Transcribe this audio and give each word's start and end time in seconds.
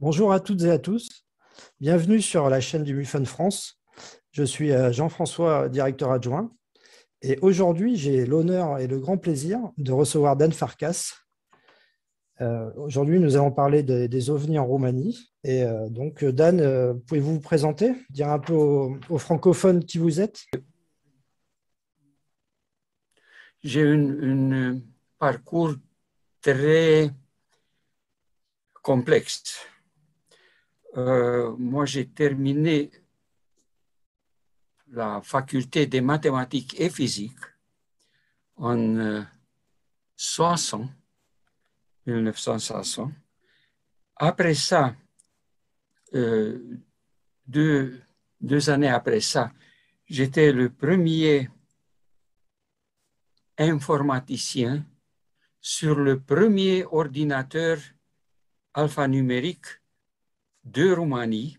Bonjour 0.00 0.32
à 0.32 0.40
toutes 0.40 0.62
et 0.62 0.70
à 0.70 0.78
tous. 0.78 1.26
Bienvenue 1.78 2.22
sur 2.22 2.48
la 2.48 2.62
chaîne 2.62 2.84
du 2.84 2.94
MUFON 2.94 3.26
France. 3.26 3.82
Je 4.32 4.42
suis 4.42 4.72
euh, 4.72 4.92
Jean-François, 4.92 5.68
directeur 5.68 6.10
adjoint. 6.10 6.50
Et 7.20 7.38
aujourd'hui, 7.42 7.96
j'ai 7.96 8.24
l'honneur 8.24 8.78
et 8.78 8.86
le 8.86 8.98
grand 8.98 9.18
plaisir 9.18 9.60
de 9.76 9.92
recevoir 9.92 10.38
Dan 10.38 10.52
Farkas. 10.52 11.16
Euh, 12.40 12.70
aujourd'hui, 12.76 13.20
nous 13.20 13.36
allons 13.36 13.52
parler 13.52 13.82
des 13.82 14.30
ovnis 14.30 14.58
en 14.58 14.64
Roumanie. 14.64 15.30
Et 15.44 15.64
euh, 15.64 15.90
donc, 15.90 16.24
Dan, 16.24 16.98
pouvez-vous 17.06 17.34
vous 17.34 17.40
présenter, 17.40 17.92
dire 18.08 18.30
un 18.30 18.38
peu 18.38 18.54
aux, 18.54 19.18
francophones 19.18 19.84
qui 19.84 19.98
vous 19.98 20.18
êtes? 20.18 20.46
J'ai 23.62 23.82
un 23.82 24.80
parcours 25.18 25.74
très 26.40 27.10
complexe. 28.82 29.69
Euh, 30.96 31.54
moi, 31.56 31.86
j'ai 31.86 32.08
terminé 32.08 32.90
la 34.88 35.20
faculté 35.22 35.86
des 35.86 36.00
mathématiques 36.00 36.78
et 36.80 36.90
physique 36.90 37.38
en 38.56 39.24
60, 40.16 40.90
euh, 42.08 42.14
1960. 42.14 43.12
Après 44.16 44.54
ça, 44.54 44.94
euh, 46.14 46.58
deux, 47.46 48.02
deux 48.40 48.68
années 48.68 48.88
après 48.88 49.20
ça, 49.20 49.52
j'étais 50.06 50.52
le 50.52 50.70
premier 50.70 51.48
informaticien 53.56 54.84
sur 55.60 55.94
le 55.94 56.20
premier 56.20 56.84
ordinateur 56.84 57.78
alphanumérique 58.74 59.79
de 60.64 60.92
Roumanie. 60.92 61.56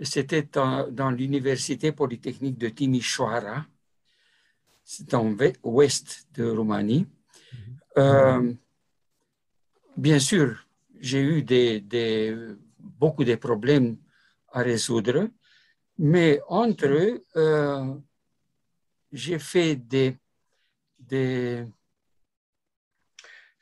C'était 0.00 0.42
dans, 0.42 1.10
l'université 1.10 1.92
polytechnique 1.92 2.58
de 2.58 2.68
Timișoara, 2.68 3.66
c'est 4.84 5.14
en 5.14 5.36
ouest 5.62 6.26
de 6.34 6.50
Roumanie. 6.50 7.06
Mhm. 7.52 7.76
Euh, 7.98 8.54
bien 9.96 10.18
sûr, 10.18 10.66
j'ai 10.98 11.20
eu 11.20 11.42
des, 11.42 12.36
beaucoup 12.78 13.24
de 13.24 13.36
problèmes 13.36 13.96
à 14.48 14.62
résoudre, 14.62 15.28
mais 15.98 16.40
entre 16.48 16.86
eux, 16.86 17.24
euh, 17.36 17.94
j'ai 19.12 19.38
fait 19.38 19.76
des, 19.76 20.16
des 20.98 21.64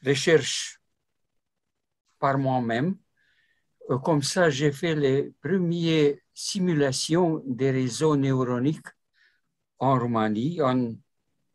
recherches 0.04 0.80
par 2.18 2.38
moi-même 2.38 2.96
comme 3.98 4.22
ça, 4.22 4.50
j'ai 4.50 4.70
fait 4.70 4.94
les 4.94 5.32
premières 5.42 6.14
simulations 6.32 7.42
des 7.44 7.72
réseaux 7.72 8.14
neuroniques 8.16 8.86
en 9.78 9.98
Roumanie 9.98 10.62
en 10.62 10.94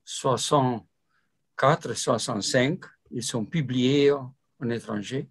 64-65. 0.06 2.84
Ils 3.12 3.24
sont 3.24 3.46
publiés 3.46 4.12
en, 4.12 4.36
étranger. 4.70 5.30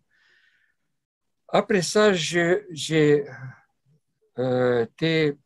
Après 1.48 1.82
ça, 1.82 2.14
j'ai 2.14 3.26
euh, 4.38 4.84
été 4.84 5.36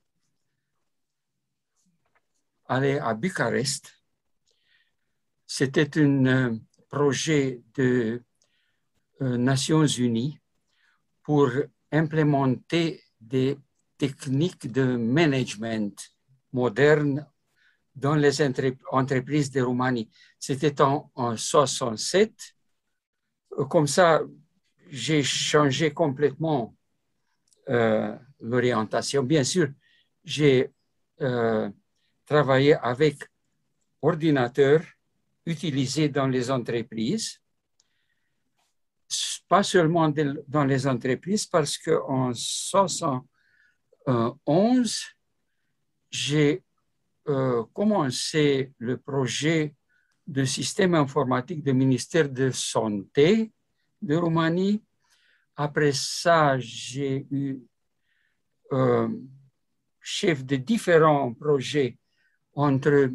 allé 2.66 2.98
à 2.98 3.14
Bucarest. 3.14 3.92
C'était 5.46 5.98
un 6.00 6.26
euh, 6.26 6.54
projet 6.88 7.62
de 7.74 8.22
Nations 9.20 9.86
Unies 9.86 10.38
pour 11.28 11.50
implémenter 11.92 13.02
des 13.20 13.58
techniques 13.98 14.72
de 14.72 14.96
management 14.96 15.94
modernes 16.54 17.26
dans 17.94 18.14
les 18.14 18.40
entreprises 18.90 19.50
de 19.50 19.60
Roumanie. 19.60 20.08
C'était 20.38 20.80
en, 20.80 21.10
1967. 21.18 22.32
Comme 23.68 23.86
ça, 23.86 24.22
j'ai 24.88 25.22
changé 25.22 25.92
complètement 25.92 26.74
euh, 27.68 28.16
l'orientation. 28.40 29.22
Bien 29.22 29.44
sûr, 29.44 29.68
j'ai 30.24 30.70
euh, 31.20 31.68
travaillé 32.24 32.72
avec 32.76 33.16
ordinateurs 34.00 34.82
utilisés 35.44 36.08
dans 36.08 36.26
les 36.26 36.50
entreprises 36.50 37.38
pas 39.48 39.62
seulement 39.62 40.12
dans 40.46 40.64
les 40.64 40.86
entreprises, 40.86 41.46
parce 41.46 41.78
qu'en 41.78 42.30
1971, 42.30 45.02
j'ai 46.10 46.62
euh, 47.28 47.64
commencé 47.72 48.72
le 48.78 48.96
projet 48.96 49.74
de 50.26 50.44
système 50.44 50.94
informatique 50.94 51.62
du 51.62 51.72
ministère 51.72 52.28
de 52.28 52.50
Santé 52.50 53.52
de 54.00 54.16
Roumanie. 54.16 54.82
Après 55.56 55.92
ça, 55.92 56.58
j'ai 56.58 57.26
eu 57.30 57.58
euh, 58.72 59.08
chef 60.00 60.44
de 60.44 60.56
différents 60.56 61.32
projets 61.32 61.98
entre 62.54 63.10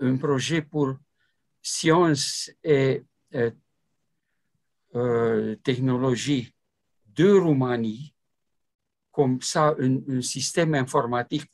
un 0.00 0.16
projet 0.16 0.62
pour 0.62 0.96
sciences 1.60 2.50
et 2.64 3.04
euh, 3.34 3.50
euh, 4.94 5.56
technologie 5.56 6.54
de 7.06 7.30
Roumanie, 7.32 8.14
comme 9.10 9.40
ça, 9.40 9.74
un, 9.78 10.20
système 10.20 10.74
informatique 10.74 11.50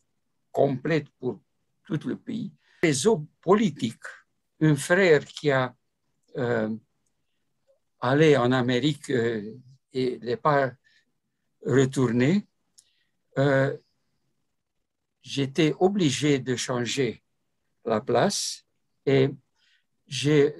complet 0.50 1.04
pour 1.21 1.41
tout 1.84 2.00
le 2.09 2.16
pays. 2.16 2.53
Réseau 2.82 3.28
politique, 3.41 4.03
un 4.60 4.75
frère 4.75 5.25
qui 5.25 5.53
a 5.53 5.72
euh, 6.37 6.75
allé 8.00 8.37
en 8.37 8.50
Amérique 8.50 9.09
euh, 9.10 9.55
et 9.93 10.19
n'est 10.19 10.37
pas 10.37 10.72
retourné, 11.65 12.44
j'étais 15.22 15.75
obligé 15.78 16.41
de 16.41 16.56
changer 16.56 17.22
la 17.84 18.00
place 18.00 18.65
et 19.06 19.31
j'ai 20.09 20.55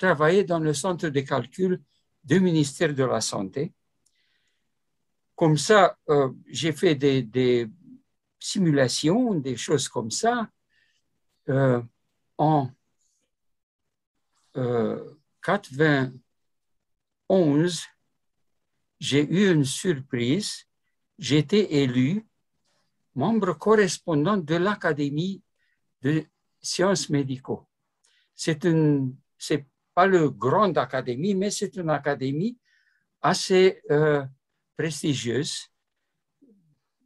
travaillé 0.00 0.42
dans 0.44 0.58
le 0.58 0.72
centre 0.72 1.10
de 1.10 1.20
calcul 1.20 1.82
du 2.24 2.40
ministère 2.40 2.94
de 2.94 3.04
la 3.04 3.20
Santé. 3.20 3.74
Comme 5.36 5.58
ça, 5.58 5.98
euh, 6.08 6.30
j'ai 6.48 6.72
fait 6.72 6.94
des, 6.94 7.68
simulations, 8.38 9.34
des 9.34 9.56
choses 9.56 9.88
comme 9.88 10.10
ça. 10.10 10.48
Euh, 11.50 11.82
en 12.38 12.70
euh, 14.56 15.18
91, 15.42 17.84
j'ai 18.98 19.22
eu 19.22 19.52
une 19.52 19.64
surprise. 19.64 20.64
Été 21.18 21.82
élu 21.82 22.26
membre 23.14 23.52
correspondant 23.52 24.38
de 24.38 24.54
l'Académie 24.54 25.42
de 26.00 26.24
sciences 26.62 27.10
médicaux. 27.10 27.68
C'est 28.34 28.64
pas 29.94 30.06
le 30.06 30.30
grande 30.30 30.78
académie, 30.78 31.34
mais 31.34 31.50
c'est 31.50 31.76
une 31.76 31.90
académie 31.90 32.56
assez 33.20 33.82
euh, 33.90 34.24
prestigieuse. 34.76 35.68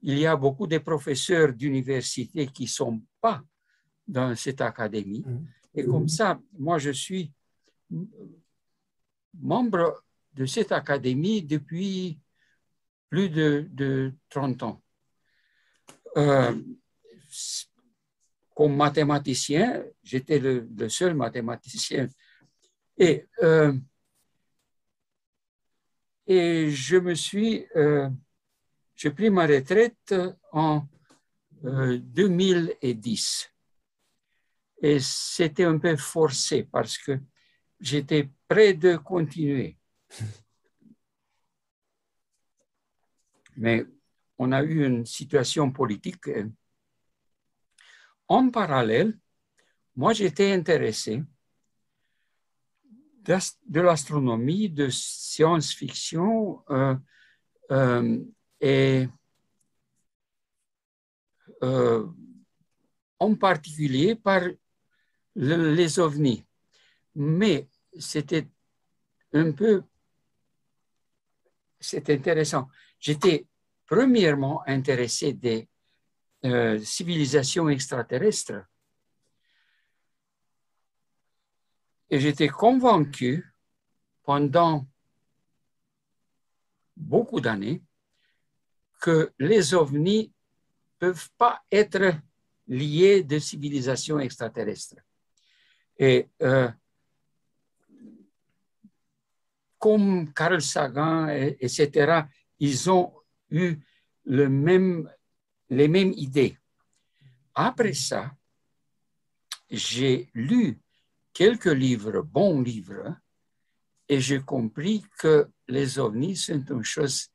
Il 0.02 0.18
y 0.18 0.26
a 0.26 0.36
beaucoup 0.36 0.66
de 0.66 0.78
professeurs 0.78 1.52
d'université 1.52 2.46
qui 2.46 2.64
ne 2.64 2.68
sont 2.68 3.02
pas 3.20 3.42
dans 4.06 4.34
cette 4.36 4.60
académie. 4.60 5.24
Mmh. 5.26 5.46
Et 5.76 5.84
comme 5.84 6.08
ça, 6.08 6.38
moi, 6.58 6.78
je 6.78 6.90
suis 6.90 7.32
membre 9.40 10.04
de 10.34 10.46
cette 10.46 10.72
académie 10.72 11.42
depuis 11.42 12.18
plus 13.08 13.28
de, 13.30 14.12
30 14.28 14.62
ans. 14.64 14.82
Euh, 16.16 16.54
comme 18.54 18.76
mathématicien, 18.76 19.84
j'étais 20.02 20.38
le, 20.38 20.88
seul 20.88 21.14
mathématicien 21.14 22.08
et, 22.98 23.26
euh, 23.42 23.72
et 26.26 26.70
je 26.70 26.96
me 26.96 27.14
suis, 27.14 27.66
euh, 27.76 28.08
j'ai 28.94 29.10
pris 29.10 29.30
ma 29.30 29.46
retraite 29.46 30.14
en 30.52 30.86
2010. 31.62 33.50
Euh, 34.82 34.86
et 34.86 35.00
c'était 35.00 35.64
un 35.64 35.78
peu 35.78 35.96
forcé 35.96 36.64
parce 36.64 36.98
que 36.98 37.18
j'étais 37.80 38.28
prêt 38.48 38.74
de 38.74 38.96
continuer. 38.96 39.76
Mais 43.56 43.86
on 44.38 44.52
a 44.52 44.62
eu 44.62 44.84
une 44.84 45.06
situation 45.06 45.70
politique. 45.70 46.28
En 48.28 48.50
parallèle, 48.50 49.18
moi 49.96 50.12
j'étais 50.12 50.52
intéressé 50.52 51.22
de 53.24 53.80
l'astronomie, 53.80 54.68
de 54.68 54.88
science-fiction 54.90 56.62
euh, 56.70 56.94
euh, 57.70 58.18
et 58.60 59.08
euh, 61.62 62.06
en 63.18 63.34
particulier 63.34 64.14
par 64.14 64.42
les 65.34 65.98
ovnis. 65.98 66.44
Mais 67.14 67.68
c'était 67.98 68.46
un 69.32 69.52
peu, 69.52 69.82
c'est 71.80 72.08
intéressant. 72.10 72.68
J'étais 72.98 73.46
premièrement 73.86 74.62
intéressé 74.66 75.32
des 75.32 75.68
civilisations 76.82 77.70
extraterrestres 77.70 78.64
Et 82.10 82.20
j'étais 82.20 82.48
convaincu 82.48 83.52
pendant 84.22 84.86
beaucoup 86.96 87.40
d'années 87.40 87.82
que 89.00 89.32
les 89.38 89.74
ovnis 89.74 90.32
ne 91.02 91.08
peuvent 91.08 91.30
pas 91.36 91.62
être 91.70 92.14
liés 92.66 93.22
de 93.22 93.38
civilisations 93.38 94.18
extraterrestres. 94.18 94.96
Et 95.98 96.28
euh, 96.42 96.70
comme 99.78 100.32
Carl 100.32 100.62
Sagan, 100.62 101.28
etc., 101.28 102.22
ils 102.58 102.90
ont 102.90 103.12
eu 103.50 103.78
les 104.24 104.48
mêmes 104.48 105.08
idées. 105.68 106.56
Après 107.54 107.92
ça, 107.92 108.34
j'ai 109.70 110.30
lu 110.32 110.80
quelques 111.34 111.66
livres, 111.66 112.22
bons 112.22 112.62
livres, 112.62 113.16
et 114.08 114.20
j'ai 114.20 114.40
compris 114.40 115.04
que 115.18 115.48
les 115.68 115.98
ovnis 115.98 116.36
sont 116.36 116.64
une 116.70 116.84
chose 116.84 117.28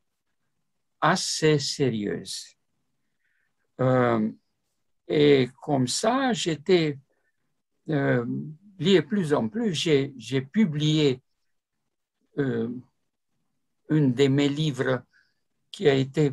assez 1.01 1.59
sérieuse. 1.59 2.55
Euh, 3.81 4.31
et 5.07 5.49
comme 5.61 5.87
ça, 5.87 6.33
j'étais 6.33 6.97
euh, 7.89 8.25
lié 8.77 9.01
plus 9.01 9.33
en 9.33 9.49
plus. 9.49 9.73
J'ai 9.73 10.41
publié 10.41 11.21
euh, 12.37 12.69
un 13.89 14.07
de 14.07 14.27
mes 14.27 14.49
livres 14.49 15.03
qui 15.71 15.89
a 15.89 15.93
été 15.93 16.31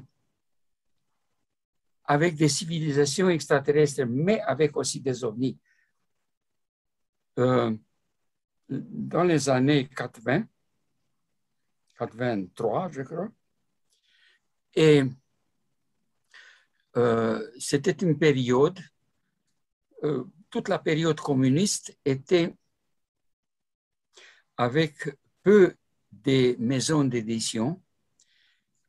avec 2.04 2.36
des 2.36 2.48
civilisations 2.48 3.28
extraterrestres, 3.28 4.04
mais 4.06 4.40
avec 4.42 4.76
aussi 4.76 5.00
des 5.00 5.24
ovnis. 5.24 5.58
Euh, 7.38 7.76
dans 8.68 9.24
les 9.24 9.48
années 9.48 9.88
80, 9.88 10.44
83, 11.98 12.90
je 12.90 13.02
crois. 13.02 13.28
Et 14.74 15.02
euh, 16.96 17.50
c'était 17.58 17.92
une 17.92 18.18
période, 18.18 18.78
euh, 20.02 20.24
toute 20.50 20.68
la 20.68 20.78
période 20.78 21.20
communiste 21.20 21.96
était 22.04 22.54
avec 24.56 25.16
peu 25.42 25.74
de 26.10 26.56
maisons 26.58 27.04
d'édition 27.04 27.82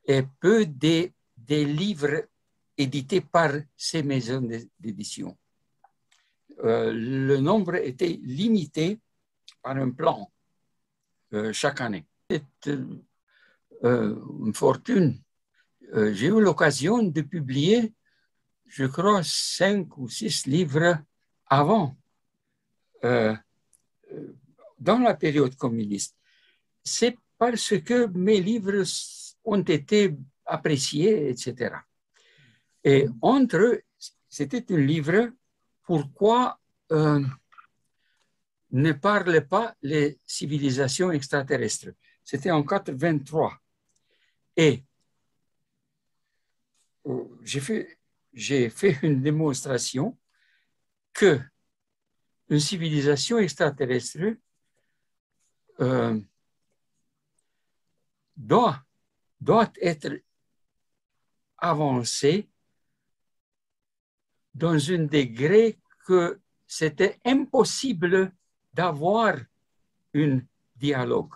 et 0.05 0.23
peu 0.39 0.65
de, 0.65 1.11
des 1.35 1.65
livres 1.65 2.27
édités 2.77 3.21
par 3.21 3.51
ces 3.75 4.03
maisons 4.03 4.41
d'édition. 4.79 5.37
Euh, 6.63 6.91
le 6.91 7.37
nombre 7.37 7.75
était 7.75 8.19
limité 8.23 8.99
par 9.61 9.77
un 9.77 9.91
plan 9.91 10.31
euh, 11.33 11.53
chaque 11.53 11.81
année. 11.81 12.05
C'est 12.29 12.79
euh, 13.83 14.15
une 14.45 14.53
fortune. 14.53 15.21
J'ai 15.93 16.27
eu 16.27 16.41
l'occasion 16.41 17.01
de 17.01 17.21
publier, 17.21 17.93
je 18.65 18.85
crois, 18.85 19.21
cinq 19.23 19.97
ou 19.97 20.09
six 20.09 20.45
livres 20.45 20.97
avant, 21.45 21.95
dans 23.01 23.39
la 24.99 25.13
période 25.13 25.55
communiste. 25.55 26.13
C'est 26.83 27.17
parce 27.37 27.77
que 27.79 28.07
mes 28.07 28.41
livres 28.41 28.83
ont 29.45 29.61
été 29.61 30.13
appréciés, 30.45 31.29
etc. 31.29 31.75
Et 32.83 33.07
entre 33.21 33.57
eux, 33.57 33.81
c'était 34.27 34.65
un 34.73 34.77
livre 34.77 35.31
pourquoi 35.87 36.59
euh, 36.91 37.23
ne 38.71 38.91
parlent 38.91 39.47
pas 39.47 39.73
les 39.81 40.19
civilisations 40.25 41.11
extraterrestres? 41.11 41.93
C'était 42.25 42.51
en 42.51 42.61
83. 42.61 43.57
Et 44.57 44.83
euh, 47.05 47.23
j'ai 47.41 47.61
fait, 48.69 48.99
une 49.01 49.21
démonstration 49.21 50.17
que 51.13 51.39
une 52.49 52.59
civilisation 52.59 53.37
extraterrestre 53.37 54.35
euh, 55.79 56.19
doit 58.35 58.83
être 59.81 60.21
avancée 61.57 62.49
dans 64.57 64.91
un 64.91 65.05
degré 65.05 65.77
que 66.05 66.39
c'était 66.65 67.19
impossible 67.23 68.33
d'avoir 68.73 69.35
un 70.15 70.39
dialogue. 70.75 71.33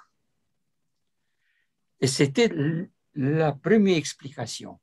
Et 1.99 2.07
c'était 2.07 2.49
la 3.13 3.51
première 3.51 3.97
explication. 3.97 4.79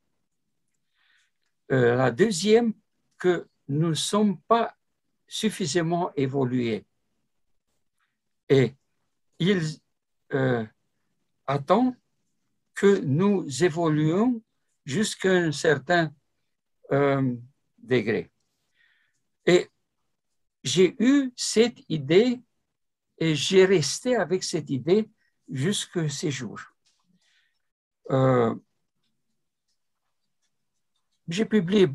Euh, 1.71 1.95
la 1.95 2.11
deuxième, 2.11 2.73
que 3.17 3.47
nous 3.67 3.89
ne 3.89 3.93
sommes 3.93 4.39
pas 4.41 4.75
suffisamment 5.27 6.11
évolués. 6.15 6.85
Et 8.47 8.73
il 9.37 9.61
euh, 10.33 10.65
attend 11.45 11.95
que 12.73 12.99
nous 13.01 13.45
évoluions 13.63 14.41
jusqu'à 14.85 15.33
un 15.33 15.51
certain 15.51 16.13
euh, 16.91 17.35
degré. 17.77 18.31
Et 19.45 19.69
j'ai 20.63 20.95
eu 20.99 21.31
cette 21.35 21.79
idée 21.89 22.41
et 23.17 23.35
j'ai 23.35 23.65
resté 23.65 24.15
avec 24.15 24.43
cette 24.43 24.69
idée 24.69 25.09
jusqu'à 25.49 26.07
ces 26.09 26.31
jours. 26.31 26.61
Euh, 28.11 28.55
j'ai 31.27 31.45
publié 31.45 31.87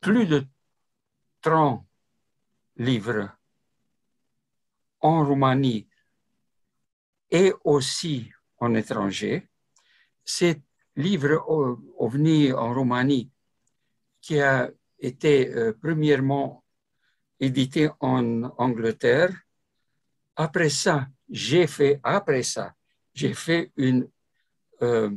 plus 0.00 0.26
de 0.26 0.46
30 1.40 1.84
livres 2.76 3.30
en 5.00 5.24
Roumanie 5.24 5.88
et 7.30 7.52
aussi 7.64 8.30
en 8.58 8.74
étranger. 8.74 9.48
Ces 10.24 10.62
livres 10.94 11.44
OVNI 11.98 12.52
en 12.52 12.74
Roumanie 12.74 13.30
qui 14.20 14.40
a 14.40 14.70
été 14.98 15.52
euh, 15.54 15.72
premièrement 15.80 16.64
édité 17.38 17.90
en 18.00 18.42
Angleterre. 18.58 19.30
Après 20.36 20.70
ça, 20.70 21.08
j'ai 21.28 21.66
fait, 21.66 22.00
après 22.02 22.42
ça, 22.42 22.74
j'ai 23.14 23.34
fait 23.34 23.72
une 23.76 24.08
euh, 24.82 25.10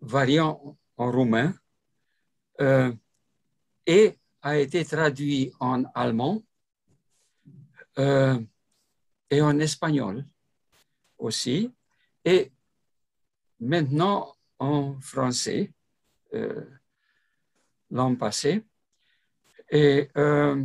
variant 0.00 0.76
en 0.96 1.10
roumain 1.10 1.54
euh, 2.60 2.92
et 3.86 4.18
a 4.42 4.58
été 4.58 4.84
traduit 4.84 5.52
en 5.60 5.84
allemand 5.94 6.42
et 7.98 9.40
en 9.40 9.58
espagnol 9.58 10.26
aussi, 11.16 11.72
et 12.24 12.52
maintenant 13.58 14.34
en 14.58 15.00
français 15.00 15.72
l'an 17.90 18.16
passé. 18.16 18.64
Et 19.70 20.08
euh, 20.16 20.64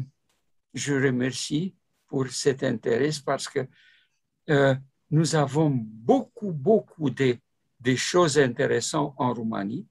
je 0.74 0.94
remercie 0.94 1.76
pour 2.08 2.28
cet 2.28 2.64
intérêt 2.64 3.10
parce 3.26 3.48
que 3.48 3.68
euh, 4.50 4.76
nous 5.10 5.36
avons 5.36 5.70
beaucoup, 5.70 6.52
beaucoup 6.52 7.10
de, 7.10 7.38
choses 7.96 8.38
intéressantes 8.38 9.14
en 9.18 9.34
Roumanie. 9.34 9.88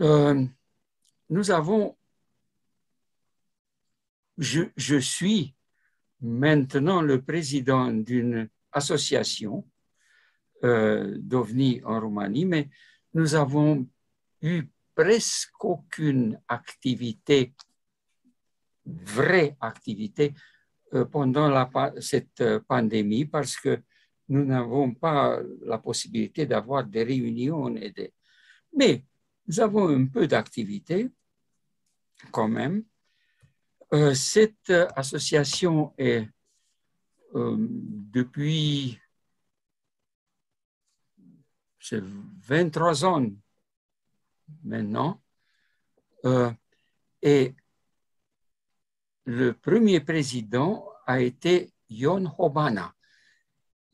Euh, 0.00 0.44
nous 1.30 1.50
avons, 1.50 1.96
je, 4.38 4.62
je, 4.76 4.96
suis 4.96 5.54
maintenant 6.20 7.02
le 7.02 7.22
président 7.22 7.90
d'une 7.90 8.48
association 8.72 9.66
d'OVNI 10.62 11.82
en 11.84 12.00
Roumanie, 12.00 12.44
mais 12.44 12.68
nous 13.16 13.34
avons 13.34 13.88
eu 14.42 14.64
presque 14.94 15.64
aucune 15.64 16.38
activité, 16.46 17.54
vraie 18.84 19.56
activité, 19.58 20.34
euh, 20.92 21.06
pendant 21.06 21.48
cette 21.98 22.42
euh, 22.42 22.60
pandémie 22.68 23.24
parce 23.24 23.56
que 23.56 23.80
nous 24.28 24.44
n'avons 24.44 24.92
pas 24.92 25.40
la 25.64 25.78
possibilité 25.78 26.44
d'avoir 26.44 26.84
des 26.84 27.04
réunions. 27.04 27.74
Et 27.76 27.90
des... 27.90 28.12
Mais 28.76 29.02
nous 29.46 29.60
avons 29.60 29.88
un 29.88 30.06
peu 30.06 30.26
d'activité 30.26 31.08
quand 32.30 32.48
même. 32.48 32.84
Euh, 33.94 34.12
cette 34.12 34.70
association 34.94 35.94
est 35.96 36.28
depuis 37.34 38.98
23 41.92 43.04
ans 43.04 43.26
maintenant. 44.64 45.20
et 47.22 47.54
le 49.24 49.52
premier 49.52 50.00
président 50.00 50.88
a 51.06 51.20
été 51.20 51.72
Jon 51.90 52.32
Hobana. 52.38 52.94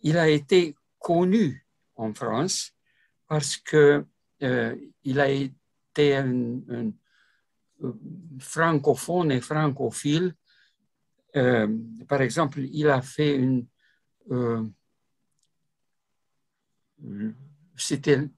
Il 0.01 0.19
a 0.19 0.29
été 0.29 0.77
connu 0.99 1.67
en 1.97 2.13
France 2.15 2.73
parce 3.27 3.57
que 3.57 4.05
euh, 4.43 4.77
a 5.19 5.31
été 5.31 6.17
un, 6.17 6.61
euh, 6.71 6.91
francophone 8.39 9.33
et 9.33 9.41
francophile. 9.41 10.35
Euh, 11.37 11.69
par 12.09 12.21
exemple, 12.21 12.61
il 12.61 12.89
a 12.89 13.01
fait 13.01 13.37
une 13.37 13.67
c'était 17.83 18.29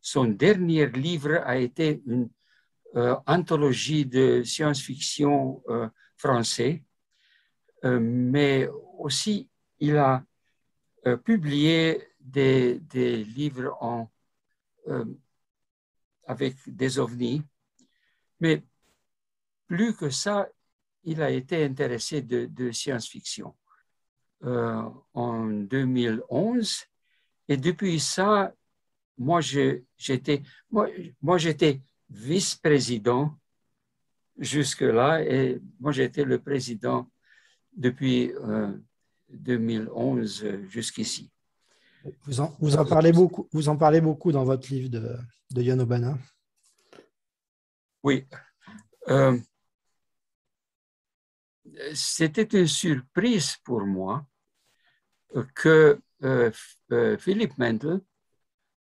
son 0.00 0.24
dernier 0.26 0.86
livre 0.86 1.42
a 1.44 1.56
été 1.56 2.02
une 2.06 2.30
euh, 2.94 3.16
anthologie 3.26 4.06
de 4.06 4.42
science-fiction 4.44 5.62
euh, 5.68 5.88
français, 6.16 6.84
euh, 7.84 7.98
mais 8.00 8.68
aussi 8.98 9.48
il 9.80 9.96
a 9.96 10.24
publié 11.24 12.08
des, 12.18 12.80
livres 13.24 14.08
avec 16.26 16.56
des 16.66 16.98
ovnis, 16.98 17.42
mais 18.40 18.64
plus 19.66 19.94
que 19.94 20.10
ça, 20.10 20.48
il 21.04 21.22
a 21.22 21.30
été 21.30 21.64
intéressé 21.64 22.22
de, 22.22 22.46
de 22.46 22.72
science-fiction. 22.72 23.54
en 24.42 25.46
2011, 25.46 26.86
et 27.48 27.56
depuis 27.56 28.00
ça, 28.00 28.52
moi, 29.18 29.40
j'étais, 29.40 30.42
moi, 30.70 30.88
moi 31.22 31.38
vice-président 32.08 33.36
jusque-là 34.38 35.22
et 35.22 35.60
moi 35.80 35.92
j'étais 35.92 36.24
le 36.24 36.38
président 36.38 37.10
depuis 37.76 38.32
2011 39.30 40.44
euh, 40.44 40.66
jusqu'ici. 40.68 41.30
Vous 42.24 42.40
en, 42.40 42.54
vous, 42.60 42.76
en 42.76 42.84
parlez 42.84 43.12
beaucoup, 43.12 43.48
vous 43.52 43.68
en 43.68 43.76
parlez 43.76 44.00
beaucoup 44.00 44.30
dans 44.30 44.44
votre 44.44 44.68
livre 44.72 44.88
de, 44.88 45.16
de 45.50 45.62
Yann 45.62 45.80
Obana. 45.80 46.16
Oui. 48.02 48.24
Euh, 49.08 49.36
c'était 51.92 52.60
une 52.60 52.68
surprise 52.68 53.56
pour 53.64 53.84
moi 53.84 54.24
que 55.54 56.00
Philippe 56.20 57.58
Mendel 57.58 58.00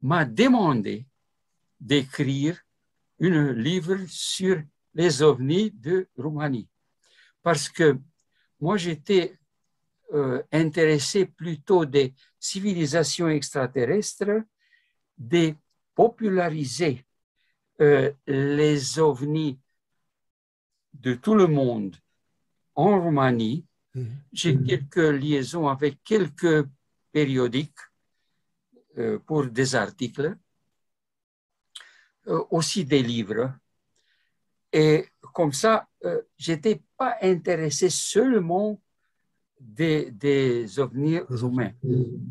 m'a 0.02 0.26
demandé 0.26 1.06
d'écrire 1.80 2.60
un 3.22 3.54
livre 3.54 3.98
sur 4.08 4.62
les 4.94 5.22
ovnis 5.22 5.72
de 5.72 6.08
Roumanie. 6.18 6.70
Parce 7.42 7.70
que 7.70 7.98
moi, 8.60 8.78
j'étais 8.78 9.38
euh, 10.14 10.42
intéressé 10.52 11.26
plutôt 11.26 11.86
des 11.86 12.14
civilisations 12.40 13.28
extraterrestres, 13.30 14.44
de 15.18 15.54
populariser 15.94 17.06
euh, 17.82 18.12
les 18.26 19.00
ovnis 19.00 19.60
de 20.94 21.14
tout 21.16 21.36
le 21.36 21.48
monde 21.48 21.96
en 22.76 23.02
Roumanie. 23.02 23.66
Mhm. 23.94 24.16
J'ai 24.32 24.58
quelques 24.64 24.96
liaisons 24.98 25.68
avec 25.68 26.04
quelques 26.04 26.66
périodiques 27.18 27.84
euh, 28.98 29.20
pour 29.28 29.44
des 29.48 29.70
articles. 29.76 30.30
Euh, 32.28 32.44
aussi 32.52 32.84
des 32.84 33.02
livres. 33.02 33.54
Et 34.74 35.06
comme 35.34 35.54
ça, 35.54 35.88
euh, 36.04 36.22
je 36.38 36.52
n'étais 36.52 36.82
pas 36.98 37.16
intéressé 37.22 37.90
seulement 37.90 38.82
des, 39.58 40.12
des 40.12 40.78
ovnis 40.78 41.22
humains, 41.30 41.72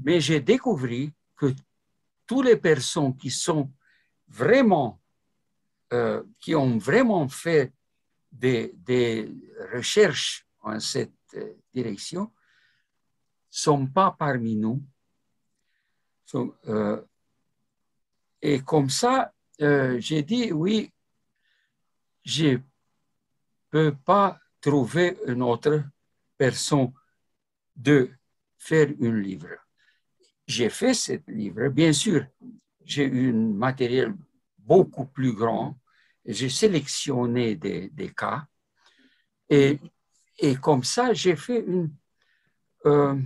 mais 0.04 0.20
j'ai 0.20 0.40
découvert 0.40 1.08
que 1.34 1.46
toutes 2.26 2.44
les 2.44 2.58
personnes 2.58 3.16
qui 3.16 3.30
sont 3.30 3.72
vraiment, 4.28 5.00
euh, 5.94 6.22
qui 6.40 6.54
ont 6.54 6.76
vraiment 6.76 7.26
fait 7.28 7.72
des, 8.30 8.74
des 8.76 9.32
recherches 9.72 10.46
en 10.60 10.78
cette 10.78 11.34
direction, 11.72 12.30
sont 13.56 13.86
pas 13.86 14.14
parmi 14.18 14.54
nous. 14.54 14.82
et 18.42 18.60
comme 18.62 18.90
ça, 18.90 19.32
euh, 19.62 19.98
j'ai 19.98 20.22
dit 20.22 20.52
oui, 20.52 20.92
je 22.22 22.58
peux 23.70 23.94
pas 24.04 24.38
trouver 24.60 25.16
une 25.26 25.42
autre 25.42 25.84
personne 26.36 26.92
de 27.74 28.10
faire 28.58 28.88
un 29.00 29.20
livre. 29.20 29.56
J'ai 30.46 30.68
fait 30.68 30.92
ce 30.92 31.12
livre, 31.26 31.68
bien 31.68 31.94
sûr, 31.94 32.26
j'ai 32.84 33.06
eu 33.06 33.30
un 33.30 33.54
matériel 33.54 34.14
beaucoup 34.58 35.06
plus 35.06 35.32
grand, 35.32 35.78
j'ai 36.26 36.50
sélectionné 36.50 37.56
des, 37.56 37.88
des, 37.88 38.12
cas, 38.12 38.44
et, 39.48 39.80
et 40.38 40.56
comme 40.56 40.84
ça, 40.84 41.14
j'ai 41.14 41.36
fait 41.36 41.60
une, 41.60 41.90
euh, 42.84 43.16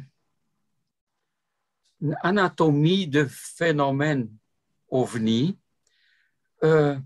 anatomie 2.23 3.07
de 3.07 3.27
phénomènes 3.27 4.29
ovni 4.89 5.59
euh, 6.63 6.99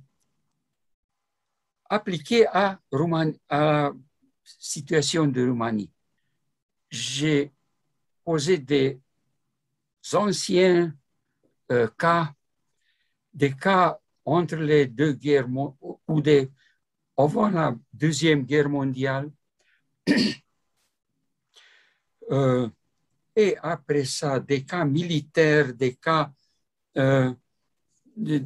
appliqué 1.88 2.46
à, 2.46 2.80
la 3.50 3.92
situation 4.44 5.26
de 5.26 5.46
Roumanie. 5.46 5.90
J'ai 6.90 7.52
posé 8.24 8.58
des 8.58 9.00
anciens 10.12 10.92
euh, 11.70 11.88
cas, 11.98 12.34
des 13.32 13.52
cas 13.52 13.98
entre 14.24 14.56
les 14.56 14.86
deux 14.86 15.12
guerres 15.12 15.48
ou 16.08 16.20
des, 16.20 16.50
avant 17.16 17.48
la 17.48 17.76
Deuxième 17.92 18.42
Guerre 18.44 18.68
mondiale. 18.68 19.30
Euh, 22.30 22.70
et 23.36 23.56
après 23.62 24.04
ça, 24.04 24.40
des 24.40 24.64
cas 24.64 24.84
militaires, 24.84 25.74
des 25.74 25.94
cas 25.94 26.32
de, 28.16 28.44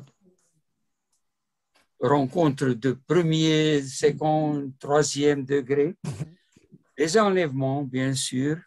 rencontres 2.00 2.74
de 2.74 2.92
premier, 2.92 3.82
second, 3.82 4.72
troisième 4.78 5.44
degré. 5.44 5.96
Les 6.96 7.18
enlèvements, 7.18 7.82
bien 7.82 8.14
sûr. 8.14 8.58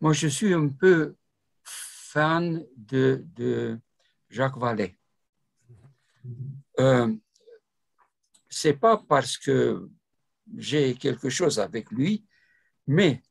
Moi, 0.00 0.12
je 0.12 0.28
suis 0.28 0.52
un 0.54 0.68
peu 0.68 1.14
fan 1.62 2.64
de, 2.76 3.24
de 3.34 3.78
Jacques 4.28 4.58
Vallée. 4.58 4.96
Euh, 6.78 7.14
c'est 8.48 8.74
pas 8.74 8.96
parce 8.96 9.36
que 9.36 9.88
j'ai 10.56 10.94
quelque 10.94 11.28
chose 11.28 11.58
avec 11.58 11.90
lui, 11.90 12.24
mais 12.86 13.22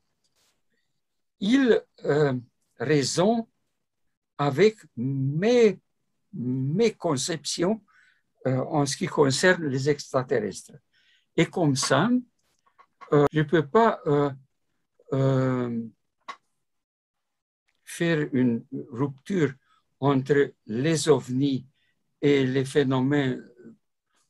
il 1.40 1.82
euh, 2.06 2.34
raisonne 2.78 3.46
avec 4.38 4.78
mes, 4.96 5.80
conceptions 6.98 7.82
euh, 8.48 8.58
en 8.58 8.86
ce 8.86 8.96
qui 8.96 9.08
concerne 9.08 9.66
les 9.66 9.90
extraterrestres. 9.90 10.74
Et 11.36 11.46
comme 11.46 11.76
ça, 11.76 12.10
euh, 13.12 13.26
je 13.32 13.40
ne 13.40 13.44
peux 13.44 13.68
pas 13.68 14.00
faire 17.84 18.28
une 18.32 18.64
rupture 18.92 19.54
entre 20.00 20.54
les 20.68 21.10
ovnis 21.10 21.66
et 22.22 22.46
les 22.46 22.64
phénomènes 22.64 23.44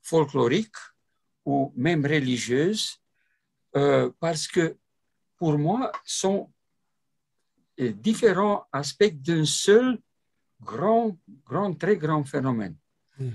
folkloriques 0.01 0.84
ou 1.46 1.74
même 1.75 2.06
religieux, 2.06 2.72
parce 4.20 4.48
que 4.48 4.78
pour 5.38 5.58
moi, 5.58 5.92
sont 6.06 6.50
différents 7.79 8.65
aspects 8.71 9.13
d'un 9.13 9.45
seul 9.45 10.00
grand, 10.62 11.17
grand, 11.45 11.74
très 11.74 11.98
grand 11.98 12.24
phénomène. 12.24 12.75
Mm. 13.17 13.29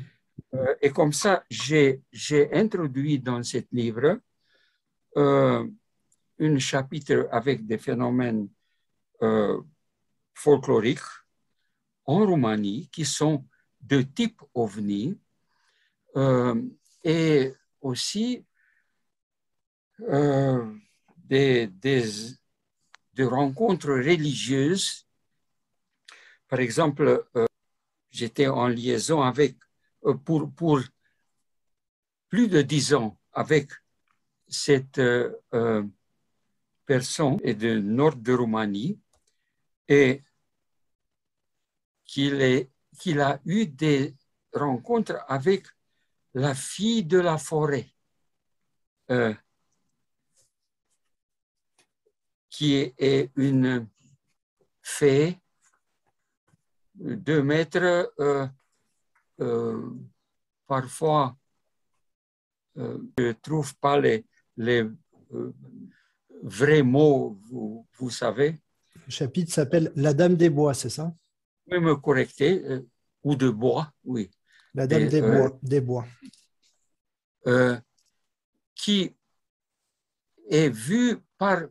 Euh, 0.54 0.74
et 0.80 0.90
comme 0.90 1.12
ça, 1.12 1.44
j'ai 1.50 2.02
introduit 2.52 3.18
dans 3.18 3.42
ce 3.42 3.58
livre 3.72 4.20
euh, 5.16 5.66
un 6.38 6.58
chapitre 6.58 7.28
avec 7.30 7.64
des 7.66 7.78
phénomènes 7.78 8.48
euh, 9.22 9.60
folkloriques 10.34 10.98
en 12.04 12.26
Roumanie 12.26 12.88
qui 12.90 13.04
sont 13.04 13.44
de 13.80 14.02
type 14.02 14.42
ovni 14.54 15.18
et 17.02 17.52
aussi 17.80 18.44
des, 21.18 21.66
des, 21.66 22.04
des, 23.14 23.24
rencontres 23.24 23.88
religieuses. 23.92 25.06
Par 26.48 26.60
exemple, 26.60 27.26
euh, 27.36 27.46
j'étais 28.10 28.46
en 28.46 28.68
liaison 28.68 29.22
avec, 29.22 29.56
euh, 30.04 30.14
pour, 30.14 30.52
pour 30.52 30.80
plus 32.28 32.48
de 32.48 32.62
dix 32.62 32.94
ans 32.94 33.18
avec 33.32 33.70
cette 34.48 34.98
euh, 34.98 35.82
personne 36.86 37.36
du 37.36 37.80
nord 37.80 38.16
de 38.16 38.32
Roumanie 38.32 39.00
et 39.88 40.22
qu'il 42.04 43.20
a 43.20 43.40
eu 43.44 43.66
des 43.66 44.14
rencontres 44.52 45.24
avec 45.28 45.66
la 46.34 46.54
fille 46.54 47.04
de 47.04 47.18
la 47.18 47.38
forêt, 47.38 47.88
qui 52.54 52.92
est 52.96 53.32
une 53.34 53.88
fée 54.80 55.40
de 56.94 57.40
mètres, 57.40 58.12
euh, 58.20 58.46
euh, 59.40 59.90
parfois, 60.64 61.36
euh, 62.76 62.98
je 63.18 63.24
ne 63.24 63.32
trouve 63.32 63.74
pas 63.78 63.98
les, 63.98 64.24
les 64.56 64.88
vrais 66.44 66.84
mots, 66.84 67.40
vous, 67.42 67.88
vous 67.98 68.10
savez. 68.10 68.62
Le 69.04 69.10
chapitre 69.10 69.52
s'appelle 69.52 69.90
La 69.96 70.14
Dame 70.14 70.36
des 70.36 70.48
Bois, 70.48 70.74
c'est 70.74 70.90
ça? 70.90 71.06
Vous 71.06 71.70
pouvez 71.70 71.80
me 71.80 71.96
correcter, 71.96 72.62
ou 73.24 73.34
de 73.34 73.50
bois, 73.50 73.92
oui. 74.04 74.30
La 74.74 74.86
Dame 74.86 75.02
Et, 75.02 75.08
des, 75.08 75.22
bois, 75.22 75.58
des 75.60 75.80
Bois. 75.80 76.06
qui 78.76 79.12
est 80.48 80.68
vu 80.68 81.18
par 81.36 81.62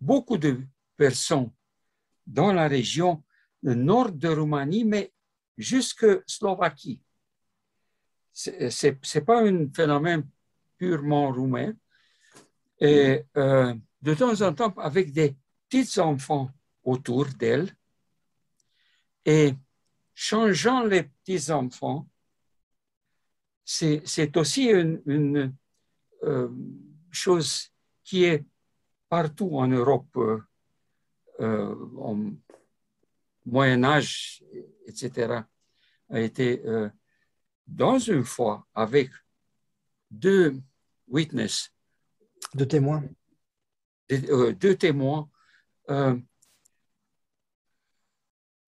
beaucoup 0.00 0.38
de 0.38 0.60
personnes 0.96 1.50
dans 2.26 2.52
la 2.52 2.68
région 2.68 3.22
le 3.62 3.74
nord 3.74 4.12
de 4.12 4.28
Roumanie, 4.28 4.84
mais 4.84 5.12
jusque 5.56 6.06
Slovaquie. 6.26 7.02
Ce 8.32 8.86
n'est 8.86 9.24
pas 9.24 9.42
un 9.42 9.68
phénomène 9.74 10.28
purement 10.76 11.32
roumain. 11.32 11.72
Et 12.80 13.24
euh, 13.36 13.74
de 14.00 14.14
temps 14.14 14.40
en 14.42 14.54
temps, 14.54 14.72
avec 14.76 15.12
des 15.12 15.36
petits 15.68 15.98
enfants 15.98 16.50
autour 16.84 17.26
d'elle, 17.26 17.74
et 19.24 19.54
changeant 20.14 20.84
les 20.84 21.02
petits 21.02 21.50
enfants, 21.50 22.08
c'est 23.64 24.36
aussi 24.36 24.66
une, 24.66 25.02
une, 25.06 25.54
euh, 26.22 26.48
chose 27.10 27.70
qui 28.04 28.24
est 28.24 28.44
partout 29.08 29.50
en 29.58 29.68
Europe, 29.68 30.16
euh, 30.16 30.40
euh, 31.40 31.74
au 31.96 32.16
Moyen 33.46 33.84
Âge, 33.84 34.42
etc., 34.86 35.44
a 36.10 36.20
été 36.20 36.64
euh, 36.66 36.88
dans 37.66 37.98
une 37.98 38.24
fois 38.24 38.66
avec 38.74 39.10
deux 40.10 40.60
witnesses, 41.06 41.72
De 42.54 42.64
témoins. 42.64 43.04
deux, 44.08 44.30
euh, 44.30 44.52
deux 44.52 44.76
témoins. 44.76 45.28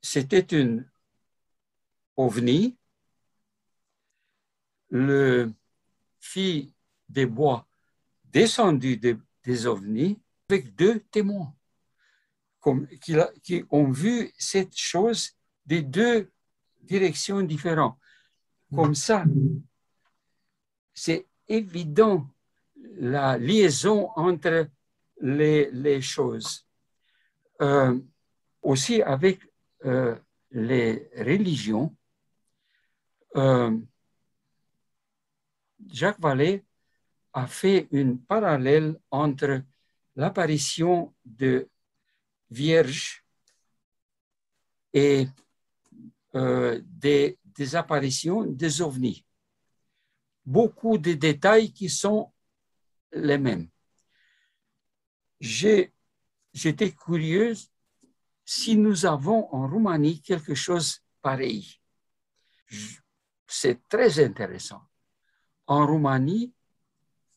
C'était 0.02 0.40
une 0.40 0.90
ovni. 2.16 2.78
Le 4.88 5.52
fille 6.20 6.74
des 7.08 7.26
bois 7.26 7.66
descendu 8.24 8.96
des, 8.96 9.16
des 9.44 9.66
ovnis 9.66 10.20
avec 10.50 10.74
deux 10.74 10.98
témoins 11.12 11.54
qui, 13.44 13.64
ont 13.70 13.90
vu 13.92 14.32
cette 14.36 14.76
chose 14.76 15.30
des 15.64 15.82
deux 15.82 16.28
directions 16.82 17.40
différentes. 17.42 17.96
Comme 18.74 18.96
ça, 18.96 19.24
c'est 20.92 21.28
évident 21.46 22.28
la 22.96 23.38
liaison 23.38 24.10
entre 24.16 24.68
les, 25.20 25.70
les 25.70 26.00
choses. 26.02 26.66
Euh, 27.62 28.00
aussi 28.62 29.02
avec 29.02 29.40
euh, 29.84 30.16
les 30.50 31.10
religions, 31.16 31.94
euh, 33.36 33.76
Jacques 35.92 36.20
Vallée 36.20 36.64
a 37.32 37.46
fait 37.46 37.86
une 37.92 38.18
parallèle 38.20 38.98
entre 39.10 39.62
l'apparition 40.20 41.14
de 41.24 41.66
vierges 42.50 43.24
et 44.92 45.26
euh, 46.34 46.78
des, 46.84 47.38
des 47.44 47.74
apparitions 47.74 48.44
des 48.44 48.82
ovnis. 48.82 49.24
Beaucoup 50.44 50.98
de 50.98 51.14
détails 51.14 51.72
qui 51.72 51.88
sont 51.88 52.30
les 53.12 53.38
mêmes. 53.38 53.68
J'étais 55.40 56.92
curieuse 56.92 57.70
si 58.44 58.76
nous 58.76 59.06
avons 59.06 59.48
en 59.54 59.66
Roumanie 59.68 60.20
quelque 60.20 60.54
chose 60.54 61.00
pareil. 61.22 61.80
C'est 63.46 63.88
très 63.88 64.22
intéressant. 64.22 64.82
En 65.66 65.86
Roumanie, 65.86 66.52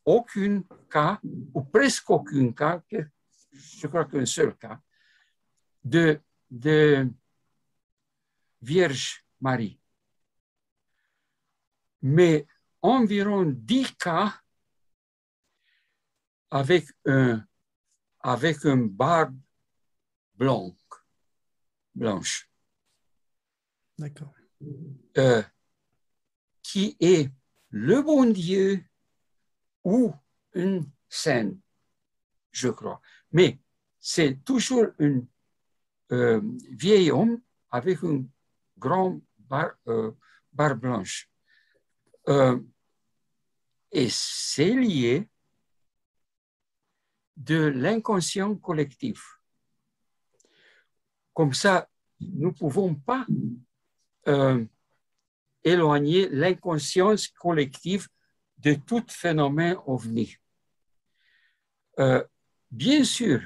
aucun 0.06 0.63
cas, 0.89 1.20
ou 1.54 1.62
presque 1.63 2.10
aucun 2.10 2.52
cas, 2.52 2.82
que- 2.89 3.08
je 3.52 3.88
crois 3.88 4.06
qu'un 4.06 4.26
seul 4.26 4.56
cas, 4.58 4.80
de, 5.84 6.20
de 6.50 7.10
Vierge 8.62 9.26
Marie. 9.42 9.80
Mais 12.02 12.46
environ 12.82 13.46
10 13.46 13.96
cas 13.98 14.34
avec 16.50 16.86
un, 17.06 17.46
avec 18.20 18.63
une 18.66 18.89
barbe 18.89 19.38
blanche, 20.36 20.76
blanche 21.96 22.50
D'accord. 23.98 24.34
euh, 25.18 25.44
qui 26.62 26.96
est 27.00 27.32
le 27.70 28.02
bon 28.02 28.26
Dieu 28.32 28.84
ou 29.84 30.13
une 30.54 30.89
sainte, 31.10 31.56
je 32.52 32.69
crois. 32.69 33.02
Mais 33.32 33.60
c'est 34.00 34.43
toujours 34.43 34.88
un 35.00 35.22
euh, 36.12 36.41
vieil 36.72 37.12
homme 37.12 37.41
avec 37.72 38.02
une 38.04 38.30
grande 38.78 39.22
euh, 39.88 40.12
barbe 40.52 40.80
blanche. 40.80 41.30
Euh, 42.28 42.60
et 43.91 44.10
c'est 44.10 44.74
lié 44.74 45.28
de 47.36 47.65
l'inconscient 47.65 48.56
collectif. 48.56 49.39
Comme 51.34 51.54
ça, 51.54 51.89
nous 52.19 52.50
ne 52.50 52.54
pouvons 52.54 52.96
pas 52.96 53.26
éloigner 55.63 56.30
l'inconscience 56.30 57.28
collective 57.28 58.08
de 58.63 58.76
tout 58.76 59.04
phénomène 59.08 59.78
ovni. 59.86 60.38
Euh, 61.99 62.23
bien 62.71 63.04
sûr, 63.04 63.41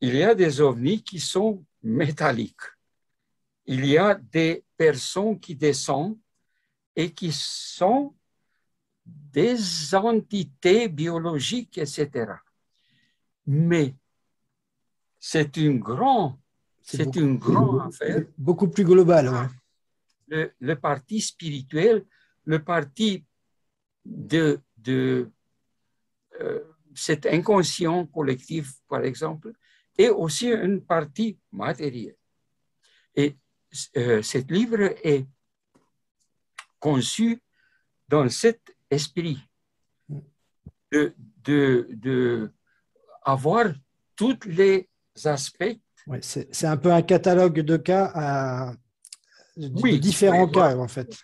il 0.00 0.14
y 0.16 0.22
a 0.22 0.34
des 0.34 0.60
ovnis 0.60 1.02
qui 1.02 1.18
sont 1.18 1.64
métalliques. 1.82 2.68
Il 3.64 3.86
y 3.86 3.96
a 3.96 4.14
des 4.14 4.64
personnes 4.76 5.38
qui 5.40 5.54
descendent 5.56 6.18
et 6.94 7.10
qui 7.10 7.32
sont 7.32 8.14
des 9.04 9.94
entités 9.94 10.88
biologiques, 10.88 11.78
etc. 11.78 12.34
Mais 13.46 13.94
c'est 15.18 15.56
une 15.56 15.78
grande, 15.80 16.36
C'est 16.82 17.16
une 17.16 17.38
grande 17.38 17.80
affaire 17.88 18.24
Beaucoup 18.36 18.68
plus 18.68 18.84
global, 18.84 19.28
ouais. 19.28 19.48
le, 20.28 20.52
le 20.58 20.76
parti 20.76 21.20
spirituel, 21.20 22.04
le 22.44 22.62
parti 22.62 23.24
de, 24.04 24.60
de 24.76 25.30
euh, 26.40 26.60
cet 26.94 27.26
inconscient 27.26 28.06
collectif, 28.06 28.74
par 28.88 29.04
exemple, 29.04 29.52
et 29.96 30.08
aussi 30.08 30.48
une 30.48 30.80
partie 30.84 31.38
matérielle. 31.50 32.16
Et 33.14 33.36
euh, 33.96 34.22
ce 34.22 34.38
livre 34.38 34.94
est 35.02 35.26
conçu 36.78 37.42
dans 38.08 38.28
cet 38.28 38.60
esprit 38.90 39.38
de, 40.90 41.14
de, 41.44 41.88
de 41.90 42.52
avoir 43.22 43.72
tous 44.16 44.38
les 44.44 44.88
aspects. 45.24 45.78
Ouais, 46.06 46.20
c'est 46.22 46.66
un 46.66 46.76
peu 46.76 46.92
un 46.92 47.02
catalogue 47.02 47.60
de 47.60 47.76
cas, 47.76 48.10
à, 48.14 48.74
de, 49.56 49.70
Oui, 49.80 50.00
différents 50.00 50.46
oui, 50.46 50.52
cas 50.52 50.76
en 50.76 50.88
fait. 50.88 51.16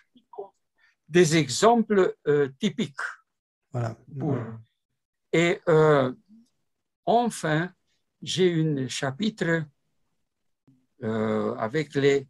Des 1.09 1.35
exemples 1.35 2.15
euh, 2.27 2.49
typiques. 2.59 3.01
Voilà. 3.71 3.97
pour- 4.17 4.37
Et 5.33 5.59
euh, 5.67 6.13
enfin, 7.05 7.73
j'ai 8.21 8.53
un 8.61 8.87
chapitre 8.87 9.65
euh, 11.03 11.55
avec 11.55 11.93
les 11.95 12.27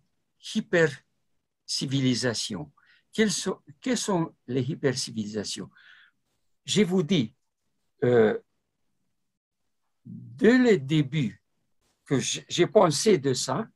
hypercivilisations. 0.56 2.72
Quelles 3.12 3.32
sont, 3.32 3.60
quelles 3.82 3.98
sont 3.98 4.34
les 4.48 4.62
hypercivilisations? 4.62 5.70
Je 6.66 6.84
vous 6.84 7.04
dis, 7.04 7.34
euh, 8.04 8.38
dès 10.06 10.58
le 10.58 10.78
début 10.78 11.42
que 12.06 12.20
j'ai 12.20 12.68
pensé 12.68 13.18
de 13.18 13.34
ça, 13.34 13.68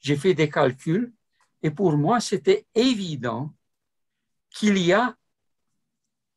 j'ai 0.00 0.16
fait 0.16 0.34
des 0.34 0.48
calculs 0.48 1.12
et 1.62 1.70
pour 1.70 1.96
moi, 1.96 2.20
c'était 2.20 2.66
évident 2.74 3.54
qu'il 4.50 4.78
y 4.78 4.92
a 4.92 5.16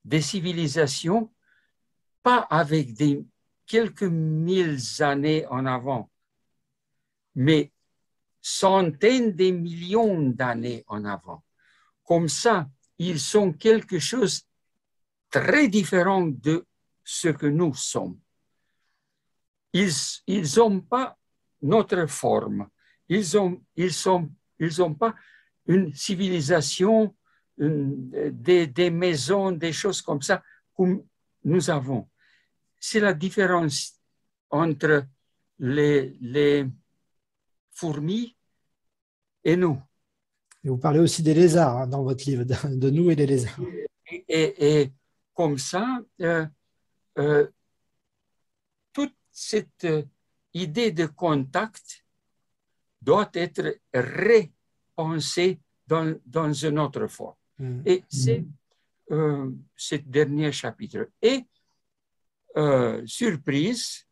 des 0.03 0.21
civilisations 0.21 1.31
pas 2.23 2.39
avec 2.49 2.93
des 2.93 3.25
quelques 3.65 4.03
mille 4.03 4.77
années 4.99 5.45
en 5.47 5.65
avant, 5.65 6.09
mais 7.35 7.71
centaines 8.41 9.33
de 9.33 9.51
millions 9.51 10.29
d'années 10.29 10.83
en 10.87 11.05
avant. 11.05 11.43
Comme 12.03 12.27
ça, 12.27 12.69
ils 12.97 13.19
sont 13.19 13.53
quelque 13.53 13.99
chose 13.99 14.43
très 15.29 15.67
différent 15.67 16.27
de 16.27 16.65
ce 17.03 17.29
que 17.29 17.45
nous 17.47 17.73
sommes. 17.73 18.19
Ils 19.73 19.93
n'ont 20.57 20.81
pas 20.81 21.17
notre 21.61 22.05
forme. 22.07 22.69
Ils 23.07 23.37
ont 23.37 23.63
ils 23.75 23.93
ils 24.59 24.95
pas 24.99 25.15
une 25.65 25.93
civilisation, 25.95 27.15
des, 27.57 28.67
des 28.67 28.89
maisons, 28.89 29.51
des 29.51 29.73
choses 29.73 30.01
comme 30.01 30.21
ça 30.21 30.41
comme 30.75 31.03
nous 31.43 31.69
avons. 31.69 32.07
C'est 32.79 32.99
la 32.99 33.13
différence 33.13 33.99
entre 34.49 35.05
les, 35.59 36.17
les 36.21 36.67
fourmis 37.71 38.35
et 39.43 39.55
nous. 39.55 39.79
Et 40.63 40.69
vous 40.69 40.77
parlez 40.77 40.99
aussi 40.99 41.23
des 41.23 41.33
lézards 41.33 41.77
hein, 41.77 41.87
dans 41.87 42.03
votre 42.03 42.23
livre, 42.25 42.43
de, 42.43 42.89
nous 42.89 43.09
et 43.11 43.15
des 43.15 43.25
lézards. 43.27 43.59
Et, 44.09 44.25
et- 44.27 44.81
et 44.81 44.91
comme 45.33 45.57
ça, 45.57 45.99
euh, 46.21 46.45
euh, 47.17 47.47
toute 48.93 49.15
cette 49.31 49.85
euh, 49.85 50.03
idée 50.53 50.91
de 50.91 51.05
contact 51.07 52.05
doit 53.01 53.29
être 53.33 53.79
repensée 53.93 55.59
dans, 55.87 56.15
dans 56.25 56.51
une 56.53 56.77
autre 56.79 57.07
forme. 57.07 57.35
Mm. 57.61 57.81
Et 57.85 58.03
c'est 58.09 58.43
euh, 59.11 59.49
ce 59.75 59.95
dernier 59.95 60.51
chapitre. 60.51 61.09
Et 61.21 61.45
euh, 62.57 63.05
surprise, 63.05 64.05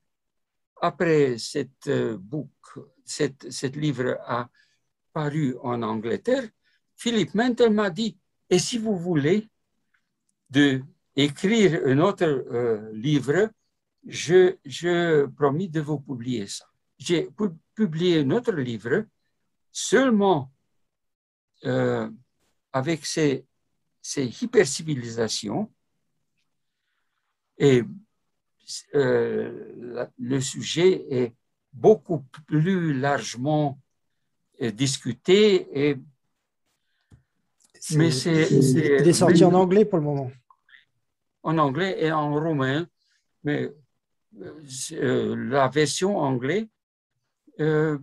après 0.82 1.38
cette 1.38 1.88
euh, 1.88 2.18
book, 2.18 2.52
cette, 3.04 3.52
cette 3.52 3.76
livre 3.76 4.18
a 4.26 4.48
paru 5.12 5.56
en 5.64 5.82
Angleterre, 5.82 6.48
Philippe 6.96 7.34
Mentel 7.34 7.72
m'a 7.74 7.90
dit, 7.90 8.18
et 8.50 8.60
si 8.60 8.78
vous 8.78 8.98
voulez 8.98 9.50
de 10.50 10.84
écrire 11.16 11.82
un 11.86 12.00
autre 12.00 12.26
euh, 12.26 12.92
livre, 12.94 13.50
je, 14.06 14.56
je 14.64 15.26
promis 15.26 15.70
de 15.70 15.82
vous 15.82 16.00
publier 16.00 16.48
ça. 16.48 16.66
J'ai 16.98 17.24
pu- 17.38 17.58
publié 17.74 18.20
un 18.20 18.32
autre 18.32 18.54
livre 18.54 19.06
seulement 19.72 20.52
euh, 21.66 22.10
avec 22.74 23.06
ces, 23.06 23.46
ces 24.02 24.26
hypercivilisations 24.44 25.72
et 27.58 27.84
euh, 28.96 29.74
la- 29.78 30.12
le 30.18 30.40
sujet 30.40 31.06
est 31.10 31.34
beaucoup 31.74 32.20
plus 32.48 32.94
largement 32.94 33.80
euh, 34.62 34.72
discuté 34.72 35.90
et 35.90 35.98
mais 37.98 38.12
c'est- 38.12 38.48
il 39.02 39.08
est 39.08 39.14
sorti 39.14 39.44
en 39.46 39.54
anglais 39.54 39.86
pour 39.86 39.98
le 40.00 40.06
moment. 40.06 40.32
en 41.42 41.58
anglais 41.58 42.04
et 42.04 42.12
en 42.12 42.34
roumain, 42.34 42.86
mais 43.44 43.72
euh, 44.92 45.36
la 45.50 45.70
version 45.70 46.18
anglaise, 46.18 46.68
euh, 47.62 47.98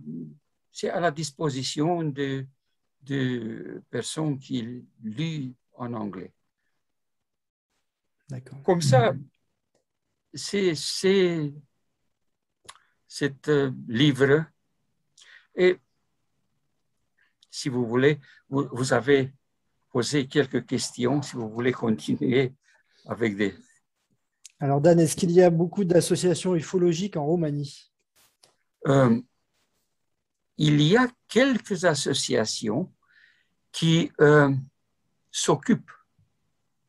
c'est 0.71 0.89
à 0.89 0.99
la 0.99 1.11
disposition 1.11 2.03
de, 2.03 2.45
de 3.07 3.83
personnes 3.89 4.37
qui 4.37 4.83
lisent 5.03 5.53
en 5.73 5.93
anglais. 5.93 6.33
D'accord. 8.29 8.61
Comme 8.63 8.81
ça, 8.81 9.13
c'est 10.33 10.75
c'est 10.75 11.53
cet 13.07 13.47
euh, 13.47 13.71
livre. 13.87 14.45
Et 15.55 15.77
si 17.49 17.69
vous 17.69 17.85
voulez, 17.85 18.19
vous, 18.49 18.67
vous 18.71 18.93
avez 18.93 19.33
posé 19.89 20.27
quelques 20.27 20.65
questions, 20.65 21.21
si 21.21 21.35
vous 21.35 21.49
voulez 21.49 21.71
continuer 21.71 22.53
avec 23.05 23.37
des... 23.37 23.55
Alors 24.59 24.81
Dan, 24.81 24.99
est-ce 24.99 25.15
qu'il 25.15 25.31
y 25.31 25.41
a 25.41 25.49
beaucoup 25.49 25.85
d'associations 25.85 26.53
ufologiques 26.55 27.15
en 27.15 27.25
Roumanie? 27.25 27.91
Euh, 28.87 29.19
il 30.57 30.81
y 30.81 30.97
a 30.97 31.07
quelques 31.27 31.85
associations 31.85 32.91
qui 33.77 34.11
euh, 34.21 34.51
s'occupent 35.29 35.91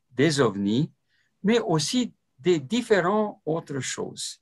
des 0.09 0.39
ovnis, 0.39 0.91
mais 1.43 1.59
aussi 1.59 2.11
des 2.39 2.59
différentes 2.59 3.39
autres 3.45 3.79
choses, 3.79 4.41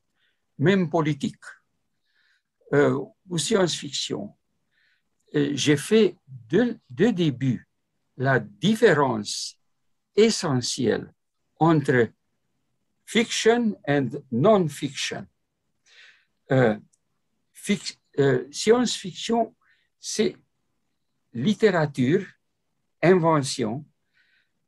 même 0.58 0.90
politiques 0.90 1.44
euh, 2.72 3.04
ou 3.28 3.38
science-fiction. 3.38 4.34
Euh, 5.36 5.50
J'ai 5.56 5.76
fait 5.76 6.16
de, 6.48 6.80
de 6.90 7.08
début 7.10 7.68
la 8.16 8.40
différence 8.40 9.60
essentielle 10.16 11.14
entre 11.60 12.08
fiction 13.06 13.78
and 13.86 14.10
non-fiction. 14.32 15.28
Euh, 16.54 16.80
euh, 18.20 18.48
science-fiction, 18.52 19.54
c'est 20.00 20.38
littérature, 21.34 22.26
invention, 23.02 23.86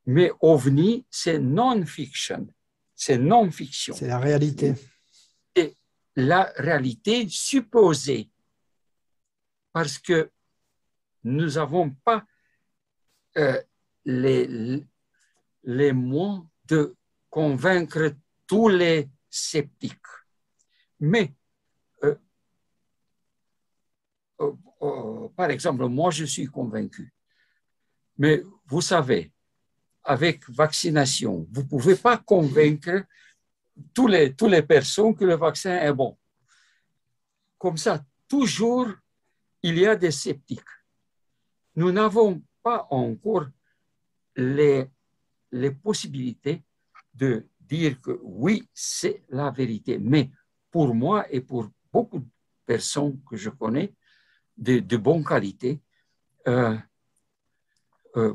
mais 0.05 0.31
ovni, 0.41 1.05
c'est 1.09 1.39
non-fiction, 1.39 2.47
c'est 2.95 3.17
non-fiction. 3.17 3.93
C'est 3.95 4.07
la 4.07 4.19
réalité. 4.19 4.73
La 6.15 6.51
réalité 6.57 7.29
supposée, 7.29 8.29
parce 9.71 9.99
que 9.99 10.31
nous 11.23 11.51
n'avons 11.51 11.91
pas 11.91 12.25
euh, 13.37 13.61
les, 14.03 14.83
les 15.63 15.93
moyens 15.93 16.45
de 16.65 16.95
convaincre 17.29 18.15
tous 18.47 18.67
les 18.67 19.09
sceptiques. 19.29 19.95
Mais, 20.99 21.33
euh, 22.03 22.15
euh, 24.41 25.29
par 25.35 25.49
exemple, 25.51 25.85
moi, 25.85 26.11
je 26.11 26.25
suis 26.25 26.47
convaincu. 26.47 27.13
Mais 28.19 28.43
vous 28.67 28.81
savez, 28.81 29.31
avec 30.03 30.47
vaccination, 30.49 31.47
vous 31.51 31.61
ne 31.61 31.67
pouvez 31.67 31.95
pas 31.95 32.17
convaincre 32.17 33.05
tous 33.93 34.07
les, 34.07 34.35
toutes 34.35 34.51
les 34.51 34.61
personnes 34.61 35.15
que 35.15 35.23
le 35.23 35.35
vaccin 35.35 35.77
est 35.77 35.93
bon. 35.93 36.17
Comme 37.57 37.77
ça, 37.77 38.03
toujours, 38.27 38.89
il 39.63 39.77
y 39.79 39.85
a 39.85 39.95
des 39.95 40.11
sceptiques. 40.11 40.59
Nous 41.75 41.91
n'avons 41.93 42.41
pas 42.61 42.87
encore 42.89 43.47
les, 44.35 44.87
les 45.51 45.71
possibilités 45.71 46.61
de 47.13 47.47
dire 47.61 48.01
que 48.01 48.19
oui, 48.21 48.67
c'est 48.73 49.23
la 49.29 49.49
vérité. 49.49 49.97
Mais 49.97 50.29
pour 50.69 50.93
moi 50.93 51.25
et 51.31 51.39
pour 51.39 51.69
beaucoup 51.91 52.19
de 52.19 52.27
personnes 52.65 53.17
que 53.23 53.37
je 53.37 53.49
connais 53.49 53.93
de, 54.57 54.79
de 54.79 54.97
bonne 54.97 55.23
qualité, 55.23 55.79
euh, 56.47 56.77
euh, 58.17 58.33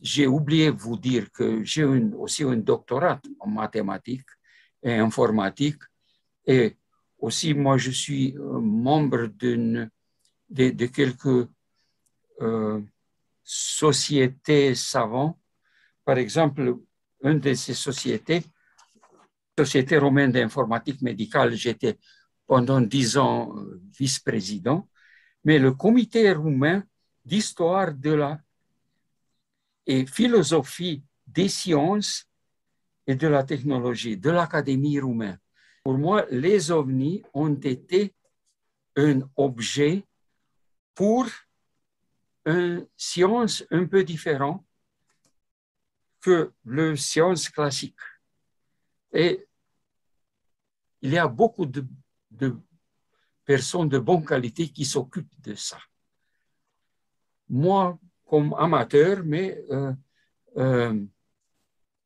j'ai 0.00 0.26
oublié 0.26 0.72
de 0.72 0.76
vous 0.76 0.96
dire 0.96 1.30
que 1.30 1.62
j'ai 1.64 1.84
aussi 1.84 2.42
un 2.44 2.56
doctorat 2.56 3.20
en 3.40 3.48
mathématiques 3.48 4.28
et 4.82 4.94
informatique. 4.94 5.82
Et 6.46 6.76
aussi, 7.18 7.54
moi, 7.54 7.76
je 7.78 7.90
suis 7.90 8.36
euh, 8.36 8.58
membre 8.58 9.26
de, 9.26 9.88
quelques 10.86 11.48
euh, 12.40 12.80
sociétés 13.44 14.74
savantes. 14.74 15.38
Par 16.04 16.18
exemple, 16.18 16.78
une 17.22 17.38
de 17.38 17.54
ces 17.54 17.74
sociétés 17.74 18.42
Société 19.58 19.98
romaine 19.98 20.32
d'informatique 20.32 21.02
médicale, 21.02 21.54
j'étais 21.54 21.98
pendant 22.46 22.80
dix 22.80 23.18
ans 23.18 23.54
vice-président, 23.98 24.88
mais 25.44 25.58
le 25.58 25.72
comité 25.72 26.32
roumain 26.32 26.82
d'histoire 27.22 27.92
de 27.92 28.12
la 28.12 28.40
et 29.86 30.06
philosophie 30.06 31.02
des 31.26 31.48
sciences 31.48 32.26
et 33.06 33.14
de 33.14 33.26
la 33.26 33.42
technologie 33.42 34.16
de 34.16 34.30
l'Académie 34.30 35.00
roumaine. 35.00 35.38
Pour 35.84 35.98
moi, 35.98 36.26
les 36.30 36.70
ovnis 36.70 37.22
ont 37.34 37.54
été 37.54 38.14
un 38.96 39.20
objet 39.36 40.04
pour 40.94 41.26
une 42.44 42.86
science 42.96 43.64
un 43.70 43.86
peu 43.86 44.04
différente 44.04 44.64
que 46.20 46.52
le 46.64 46.96
science 46.96 47.48
classique. 47.48 47.98
Et 49.12 49.46
il 51.02 51.12
y 51.12 51.18
a 51.18 51.26
beaucoup 51.26 51.66
de, 51.66 51.84
personnes 53.44 53.88
de 53.88 53.98
bonne 53.98 54.24
qualité 54.24 54.68
qui 54.68 54.84
s'occupent 54.84 55.40
de 55.42 55.54
ça. 55.54 55.78
Moi, 57.48 57.98
amateur, 58.56 59.22
mais 59.24 59.62
euh, 59.70 59.92
euh, 60.56 61.00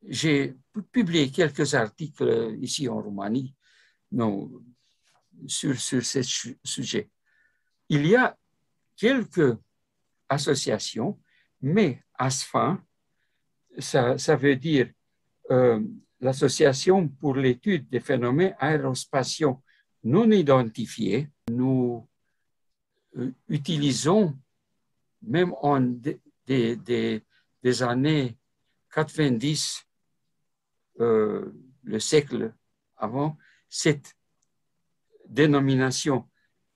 j'ai 0.02 0.54
publié 0.92 1.30
quelques 1.30 1.74
articles 1.74 2.56
ici 2.60 2.88
en 2.88 3.00
Roumanie 3.00 3.54
sur, 5.46 5.78
sur 5.78 6.04
ce 6.04 6.22
sujet. 6.64 7.10
Il 7.88 8.06
y 8.06 8.16
a 8.16 8.36
quelques 8.96 9.56
associations, 10.28 11.18
mais 11.60 12.02
ASFA, 12.14 12.78
ça, 13.78 14.18
ça 14.18 14.36
veut 14.36 14.56
dire 14.56 14.90
euh, 15.50 15.80
l'Association 16.20 17.08
pour 17.08 17.36
l'étude 17.36 17.88
des 17.88 18.00
phénomènes 18.00 18.56
aérospatiaux 18.58 19.62
non 20.02 20.30
identifiés. 20.30 21.28
Nous 21.50 22.08
utilisons, 23.48 24.36
même 25.22 25.52
en 25.62 25.80
des, 25.80 26.20
des, 26.46 27.82
années 27.82 28.38
90, 28.92 29.86
euh, 31.00 31.52
le 31.82 32.00
siècle 32.00 32.54
avant, 32.96 33.36
cette 33.68 34.14
dénomination 35.28 36.28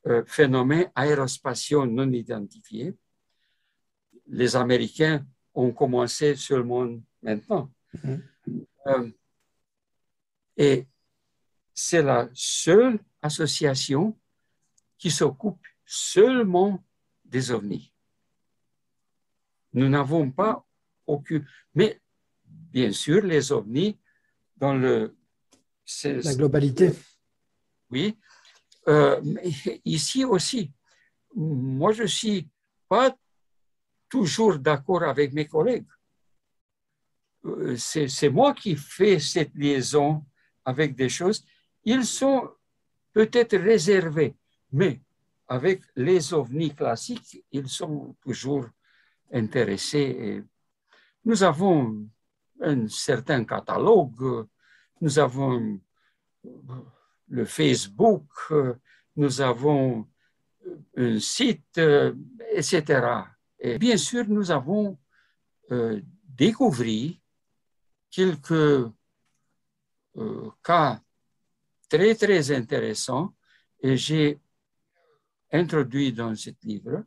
euh, 0.06 0.24
phénomène 0.26 0.90
aérospatiaux 0.94 1.86
non 1.86 2.10
identifiés. 2.12 2.96
Les 4.26 4.56
Américains 4.56 5.26
ont 5.54 5.72
commencé 5.72 6.36
seulement 6.36 6.88
maintenant. 7.22 7.70
Mm-hmm. 7.94 8.22
Euh, 8.86 9.10
et 10.56 10.86
c'est 11.74 12.02
la 12.02 12.28
seule 12.34 12.98
association 13.22 14.18
qui 14.98 15.10
s'occupe 15.10 15.66
seulement 15.84 16.84
des 17.24 17.50
ovnis. 17.50 17.89
Nous 19.72 19.88
n'avons 19.88 20.30
pas 20.30 20.64
aucun... 21.06 21.42
Mais 21.74 22.00
bien 22.44 22.92
sûr, 22.92 23.22
les 23.24 23.52
ovnis, 23.52 23.98
dans 24.56 24.74
le... 24.74 25.16
La 26.04 26.34
globalité. 26.34 26.92
Oui. 27.90 28.16
Euh, 28.86 29.20
ici 29.84 30.24
aussi, 30.24 30.72
moi, 31.34 31.92
je 31.92 32.02
ne 32.02 32.08
suis 32.08 32.48
pas 32.88 33.16
toujours 34.08 34.58
d'accord 34.58 35.02
avec 35.02 35.32
mes 35.32 35.46
collègues. 35.46 35.86
Euh, 37.44 37.76
c'est 37.76 38.28
moi 38.28 38.54
qui 38.54 38.76
fais 38.76 39.18
cette 39.18 39.54
liaison 39.54 40.24
avec 40.64 40.94
des 40.94 41.08
choses. 41.08 41.44
Ils 41.84 42.04
sont 42.04 42.50
peut-être 43.12 43.56
réservés, 43.56 44.36
mais 44.72 45.00
avec 45.48 45.82
les 45.96 46.32
ovnis 46.32 46.74
classiques, 46.74 47.44
ils 47.50 47.68
sont 47.68 48.14
toujours 48.20 48.66
intéressés. 49.32 50.42
nous 51.24 51.42
avons 51.42 52.06
un 52.60 52.88
certain 52.88 53.44
catalogue, 53.44 54.46
nous 55.00 55.18
avons 55.18 55.80
le 57.28 57.44
Facebook, 57.44 58.28
nous 59.16 59.40
avons 59.40 60.06
un 60.96 61.18
site, 61.18 61.80
etc. 62.52 63.24
Et 63.58 63.78
bien 63.78 63.96
sûr, 63.96 64.24
nous 64.28 64.50
avons 64.50 64.98
euh, 65.70 66.00
découvert 66.24 67.12
quelques 68.10 68.90
euh, 70.16 70.50
cas 70.62 71.00
très, 71.88 72.14
très 72.14 72.50
intéressants 72.50 73.34
et 73.82 73.96
j'ai 73.96 74.40
introduit 75.52 76.12
dans 76.12 76.34
ce 76.34 76.50
livre, 76.62 77.04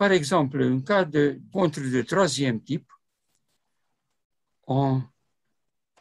par 0.00 0.12
exemple, 0.12 0.62
un 0.62 0.80
cas 0.80 1.04
de 1.04 1.38
contre 1.52 1.80
de 1.80 2.00
troisième 2.00 2.62
type 2.62 2.90
en 4.66 5.02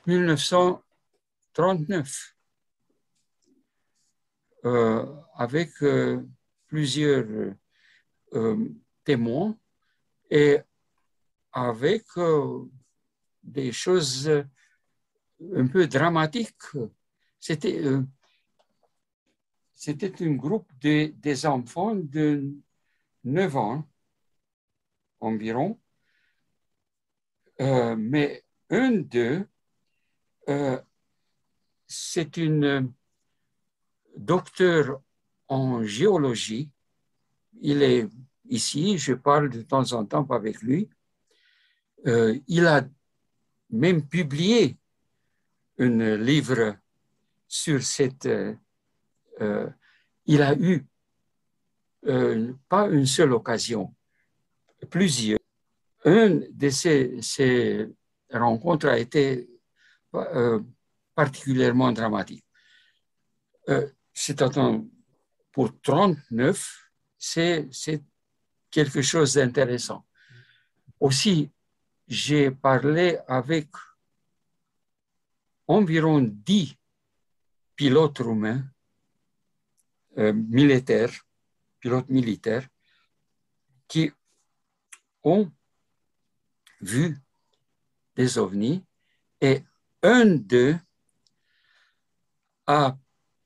1939 0.06 2.36
euh, 4.64 5.06
avec 5.36 5.84
euh, 5.84 6.26
plusieurs 6.68 7.54
témoins 9.04 9.58
et 10.32 10.60
avec 11.52 12.06
des 13.44 13.74
choses 13.74 14.32
un 15.56 15.68
peu 15.68 15.88
dramatiques. 15.88 16.56
C'était 17.38 17.84
euh, 17.84 18.02
c'était 19.76 20.24
un 20.24 20.36
groupe 20.36 20.72
de, 20.80 21.08
des 21.18 21.46
enfants 21.46 21.96
de 21.96 22.56
9 23.26 23.58
ans 23.58 23.88
environ, 25.19 25.79
euh, 27.62 27.95
mais 27.97 28.43
un 28.69 28.91
d'eux, 28.91 29.47
euh, 30.47 30.79
c'est 31.88 32.38
une 32.38 32.91
docteur 34.15 35.01
en 35.47 35.84
géologie. 35.84 36.69
Il 37.62 37.82
est 37.82 38.08
ici, 38.47 38.97
je 38.97 39.13
parle 39.13 39.49
de 39.49 39.62
temps 39.62 39.91
en 39.93 40.05
temps 40.05 40.25
avec 40.29 40.62
lui. 40.62 40.89
il 42.47 42.65
a 42.65 42.88
même 43.69 44.08
publié 44.08 44.77
un 45.79 46.17
livre 46.17 46.75
sur 47.47 47.82
cette... 47.82 48.25
Euh, 48.25 48.53
euh, 49.41 49.69
il 50.25 50.41
a 50.41 50.53
eu 50.53 50.86
euh, 52.05 52.53
pas 52.67 52.88
une 52.88 53.05
seule 53.05 53.34
occasion, 53.34 53.93
plusieurs. 54.89 55.39
Une 56.06 56.48
de 56.52 56.70
ces, 56.70 57.88
rencontres 58.32 58.88
a 58.88 58.98
été 58.98 59.50
particulièrement 61.15 61.92
dramatique. 61.92 62.46
C'est 64.13 64.42
pour 65.52 65.82
39, 65.82 66.92
c'est 67.18 67.70
quelque 68.72 69.02
chose 69.02 69.34
d'intéressant. 69.34 70.06
Aussi, 71.00 71.52
j'ai 72.08 72.52
parlé 72.52 73.18
avec 73.28 73.68
environ 75.68 76.22
10 76.22 76.76
pilotes 77.76 78.20
roumains, 78.20 78.63
euh, 80.18 80.34
militaires, 80.34 81.13
pilotes 81.80 82.10
militaires, 82.10 82.68
qui 83.88 84.12
ont 85.23 85.51
vu 86.82 87.17
des 88.15 88.38
ovnis 88.38 88.84
et 89.41 89.63
un 90.01 90.25
d'eux 90.25 90.77
a 92.67 92.97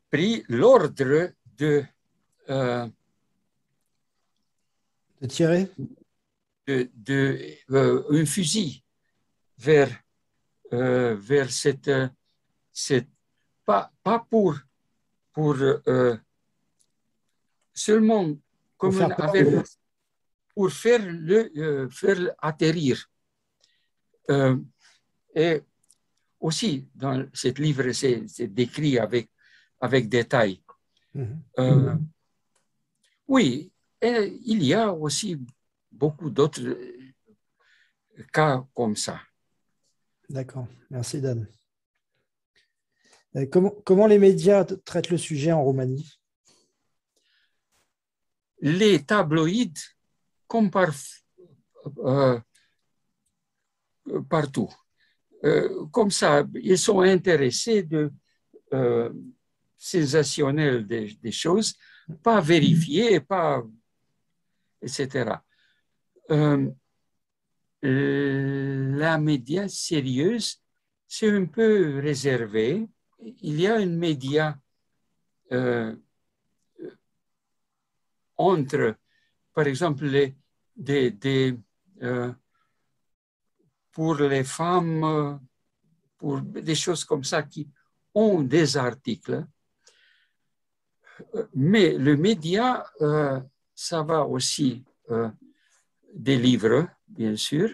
pris 0.09 0.43
l'ordre 0.47 1.33
de, 1.57 1.83
euh, 2.49 2.87
de 5.21 5.27
tirer? 5.27 5.69
de, 6.65 6.89
de 6.93 7.57
euh, 7.71 8.03
un 8.09 8.25
fusil 8.25 8.83
vers, 9.57 9.91
euh, 10.71 11.15
vers 11.15 11.51
cette, 11.51 11.91
cette 12.71 13.09
pas, 13.65 13.91
pas 14.01 14.19
pour, 14.29 14.55
pour 15.33 15.57
seulement 17.73 18.33
comme 18.77 19.01
avec, 19.01 19.47
pour 20.53 20.71
faire 20.71 21.01
le 21.03 21.89
faire 21.89 22.35
atterrir. 22.39 23.09
et 25.35 25.61
aussi 26.39 26.87
dans 26.93 27.25
ce 27.33 27.47
livre, 27.61 27.91
c'est 27.91 28.47
décrit 28.47 28.99
avec, 28.99 29.29
avec 29.79 30.09
détail. 30.09 30.61
Mm-hmm. 31.15 31.99
oui, 33.27 33.71
et 34.01 34.39
il 34.45 34.63
y 34.63 34.73
a 34.73 34.91
aussi 34.91 35.39
beaucoup 35.89 36.29
d'autres 36.29 36.61
euh, 36.61 37.13
cas 38.33 38.65
comme 38.73 38.97
ça. 38.97 39.21
D'accord, 40.29 40.67
merci 40.89 41.21
Dan. 41.21 41.47
Comment, 43.51 43.73
comment 43.85 44.07
les 44.07 44.19
médias 44.19 44.65
traitent 44.85 45.09
le 45.09 45.17
sujet 45.17 45.51
en 45.51 45.63
Roumanie? 45.63 46.19
Les 48.59 49.03
tabloïds, 49.03 49.73
comme 50.47 50.69
euh, 52.05 52.39
partout, 54.29 54.69
euh, 55.43 55.85
comme 55.91 56.11
ça, 56.11 56.45
ils 56.55 56.77
sont 56.77 57.01
intéressés 57.01 57.83
de 57.83 58.11
euh, 58.73 59.11
des, 59.93 61.17
des, 61.21 61.31
choses, 61.31 61.75
pas 62.23 62.39
vérifiées, 62.39 63.19
pas, 63.19 63.61
etc. 64.81 65.43
Euh, 66.31 66.71
la 67.81 69.17
média 69.17 69.67
sérieuse, 69.67 70.61
c'est 71.07 71.29
un 71.29 71.45
peu 71.45 71.99
réservé. 71.99 72.87
Il 73.19 73.59
y 73.59 73.67
a 73.67 73.79
une 73.79 73.97
média 73.97 74.57
entre, 78.37 78.95
par 79.53 79.67
exemple, 79.67 80.05
les, 80.05 80.35
des, 80.75 81.11
des 81.11 81.57
euh, 82.01 82.31
pour 83.91 84.15
les 84.15 84.43
femmes, 84.43 85.39
pour 86.17 86.41
des 86.41 86.75
choses 86.75 87.05
comme 87.05 87.23
ça 87.23 87.43
qui 87.43 87.69
ont 88.13 88.41
des 88.41 88.75
articles. 88.77 89.45
Mais 91.53 91.97
le 91.97 92.17
média, 92.17 92.85
euh, 93.01 93.39
ça 93.75 94.01
va 94.03 94.25
aussi 94.25 94.83
euh, 95.11 95.29
des 96.13 96.37
livres, 96.37 96.87
bien 97.07 97.35
sûr. 97.35 97.69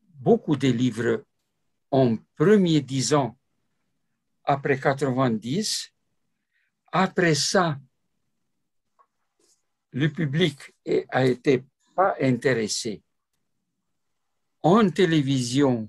Beaucoup 0.00 0.56
de 0.56 0.68
livres 0.68 1.24
en 1.90 2.16
premier 2.36 2.80
dix 2.80 3.14
ans 3.14 3.38
après 4.44 4.78
90. 4.78 5.92
Après 6.90 7.34
ça, 7.34 7.78
le 9.92 10.08
public 10.08 10.74
a 11.10 11.24
été 11.24 11.64
pas 11.94 12.14
intéressé 12.20 13.02
en 14.62 14.90
télévision, 14.90 15.88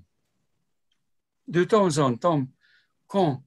de 1.46 1.64
temps 1.64 1.98
en 1.98 2.16
temps, 2.16 2.46
quand 3.06 3.42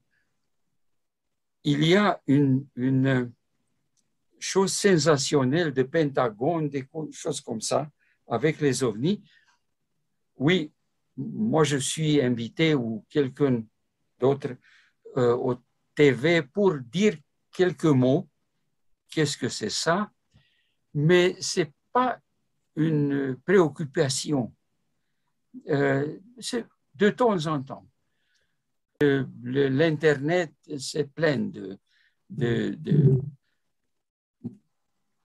il 1.64 1.86
y 1.86 1.96
a 1.96 2.22
une, 2.28 2.68
chose 4.40 4.74
sensationnelle 4.74 5.74
de 5.74 5.84
Pentagone, 5.84 6.68
des 6.68 6.86
choses 7.12 7.40
comme 7.40 7.62
ça, 7.62 7.90
avec 8.28 8.60
les 8.60 8.84
ovnis, 8.84 9.24
oui, 10.36 10.74
moi 11.16 11.64
je 11.64 11.78
suis 11.78 12.22
invité 12.22 12.76
ou 12.76 13.06
quelqu'un 13.10 13.64
d'autre 14.20 14.58
euh, 15.16 15.34
au 15.36 15.56
TV 15.96 16.42
pour 16.42 16.78
dire 16.78 17.16
quelques 17.54 17.86
mots. 17.86 18.28
Qu'est-ce 19.10 19.38
que 19.38 19.48
c'est 19.48 19.70
ça? 19.70 20.12
Mais 20.94 21.36
c'est 21.40 21.72
pas 21.92 22.20
une 22.76 23.38
préoccupation 23.46 24.54
euh, 25.70 26.20
de 26.96 27.10
temps 27.10 27.48
en 27.48 27.62
temps. 27.62 27.88
L'Internet, 29.44 30.54
c'est 30.78 31.14
plein 31.14 31.40
de, 31.40 31.78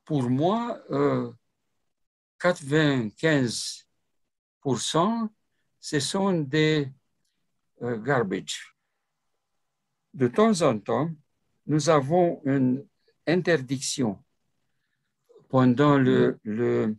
Pour 0.05 0.29
moi, 0.29 0.83
euh, 0.91 1.33
95% 2.41 5.29
ce 5.81 6.01
sont 6.01 6.41
des 6.41 6.93
euh, 7.83 7.99
garbage. 7.99 8.75
De 10.13 10.29
temps 10.29 10.63
en 10.63 10.79
temps, 10.79 11.11
nous 11.67 11.89
avons 11.89 12.43
une 12.45 12.87
interdiction 13.27 14.23
pendant 15.49 15.99
le, 15.99 16.39
le 16.43 16.97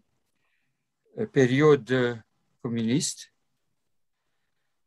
euh, 1.18 1.26
période 1.28 2.22
communiste. 2.62 3.34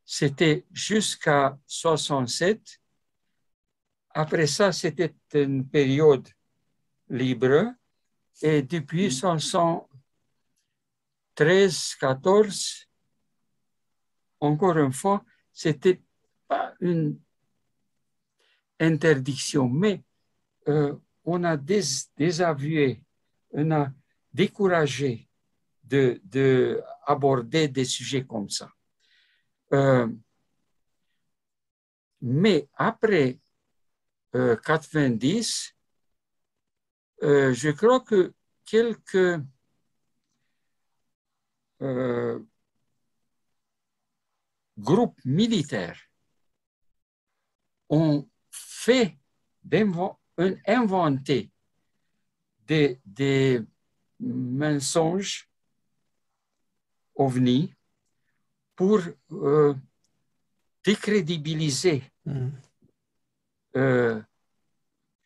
C'était 0.04 0.64
jusqu'à 0.72 1.58
67. 1.66 2.80
Après 4.10 4.46
ça, 4.46 4.70
c'était 4.72 5.14
une 5.34 5.66
période 5.66 6.28
libre. 7.08 7.74
Et 8.42 8.62
depuis 8.62 9.08
1913, 9.08 11.94
14, 12.00 12.86
encore 14.40 14.78
une 14.78 14.92
fois, 14.92 15.24
c'était 15.52 16.00
pas 16.48 16.74
une 16.80 17.20
interdiction, 18.80 19.68
mais 19.68 20.02
euh, 20.68 20.96
on 21.24 21.44
a 21.44 21.56
désavoué, 21.56 23.02
on 23.52 23.70
a 23.70 23.92
découragé 24.32 25.28
de, 25.84 26.20
de 26.24 26.82
aborder 27.06 27.68
des 27.68 27.84
sujets 27.84 28.24
comme 28.24 28.48
ça. 28.48 28.70
Euh, 29.72 30.08
mais 32.20 32.68
après 32.74 33.38
euh, 34.34 34.56
90, 34.56 35.74
euh, 37.22 37.52
je 37.52 37.70
crois 37.70 38.00
que 38.00 38.32
quelques 38.64 39.40
euh, 41.82 42.38
groupes 44.78 45.20
militaires 45.24 46.00
ont 47.88 48.28
fait 48.50 49.18
inventer 50.66 51.51
des, 52.72 53.00
des 53.04 53.60
mensonges 54.18 55.50
OVNI 57.14 57.74
pour 58.74 59.00
euh, 59.32 59.74
décrédibiliser 60.82 62.02
mm. 62.24 62.48
euh, 63.76 64.22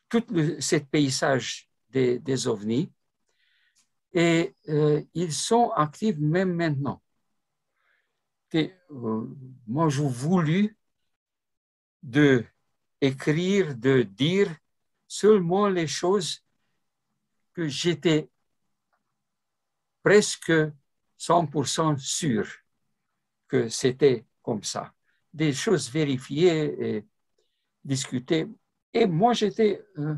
tout 0.09 0.25
ce 0.59 0.77
paysage 0.77 1.71
des, 1.89 2.19
des 2.19 2.49
ovnis. 2.49 2.91
Et 4.13 4.57
euh, 4.69 5.03
ils 5.15 5.33
sont 5.33 5.71
actifs 5.71 6.19
même 6.19 6.53
maintenant. 6.53 7.01
Et, 8.53 8.73
moi, 9.67 9.89
j'ai 9.89 10.09
voulu 10.09 10.77
de 12.03 12.45
écrire, 13.01 13.77
de 13.77 14.03
dire 14.03 14.51
seulement 15.07 15.69
les 15.69 15.87
choses 15.87 16.46
que 17.57 17.69
j'étais 17.69 18.29
presque 20.03 20.53
100% 21.17 21.97
sûr 21.97 22.47
que 23.49 23.71
c'était 23.71 24.27
comme 24.43 24.63
ça. 24.63 24.93
Des 25.33 25.55
choses 25.55 25.91
vérifiées 25.91 26.97
et 26.99 27.07
discutées. 27.83 28.47
Et 28.93 29.07
moi, 29.07 29.33
j'étais... 29.33 29.83
Euh, 29.97 30.17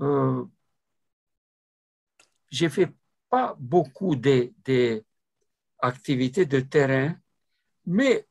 euh, 0.00 0.44
j'ai 2.50 2.68
fait 2.68 2.92
pas 3.28 3.54
beaucoup 3.58 4.16
d'activités 4.16 5.04
activités 5.80 6.44
de 6.44 6.58
terrain, 6.58 7.14
mais 7.86 8.26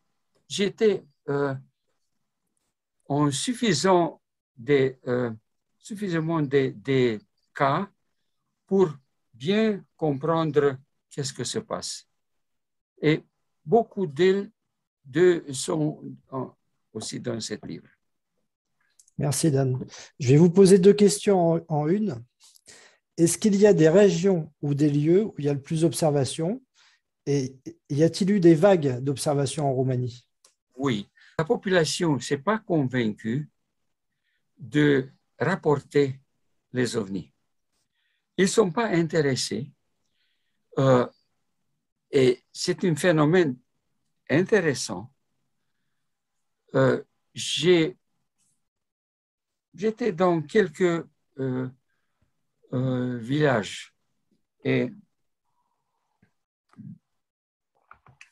j'étais 0.50 1.06
euh, 1.30 1.56
en 3.08 3.32
suffisant 3.32 4.22
des, 4.58 5.00
euh, 5.08 5.32
suffisamment 5.78 6.42
des 6.42 6.72
de 6.74 7.20
cas 7.56 7.90
pour 8.68 8.92
bien 9.34 9.84
comprendre 9.96 10.78
qu'est-ce 11.10 11.34
que 11.34 11.44
se 11.44 11.60
passe. 11.60 12.08
Et 13.02 13.24
beaucoup 13.66 14.06
d'eux 14.06 14.52
sont 15.54 16.04
aussi 16.94 17.20
dans 17.20 17.40
ce 17.40 17.56
livre. 17.66 17.88
Merci 19.18 19.50
Dan. 19.50 19.84
Je 20.20 20.30
vais 20.30 20.38
vous 20.38 20.52
poser 20.52 20.78
deux 20.78 20.94
questions 20.94 21.66
en, 21.68 21.88
une. 21.88 22.24
Est-ce 23.18 23.38
qu'il 23.38 23.56
y 23.56 23.66
a 23.66 23.74
des 23.74 23.90
régions 23.90 24.54
ou 24.62 24.76
des 24.76 24.92
lieux 24.92 25.24
où 25.24 25.34
il 25.40 25.46
y 25.46 25.50
a 25.50 25.54
le 25.54 25.62
plus 25.62 25.82
d'observations? 25.82 26.62
Et 27.26 27.56
y 27.90 28.04
a-t-il 28.04 28.30
eu 28.32 28.40
des 28.40 28.54
vagues 28.54 29.00
d'observations 29.00 29.68
en 29.68 29.74
Roumanie? 29.74 30.28
Oui, 30.76 31.10
la 31.40 31.46
population 31.46 32.14
ne 32.14 32.20
s'est 32.20 32.38
pas 32.38 32.60
convaincue 32.60 33.50
de 34.60 35.10
rapporter 35.40 36.20
les 36.74 36.96
ovnis. 36.96 37.34
Ils 38.38 38.44
ne 38.44 38.48
sont 38.48 38.72
pas 38.72 38.88
intéressés 38.88 39.72
euh, 40.78 41.08
et 42.12 42.44
c'est 42.54 42.84
un 42.86 42.96
phénomène 42.96 43.58
intéressant. 44.30 45.12
Euh, 46.76 47.04
J'étais 47.34 47.96
dans 50.12 50.42
quelques 50.42 51.06
euh, 51.40 51.70
villages 53.20 53.94
et 54.64 54.92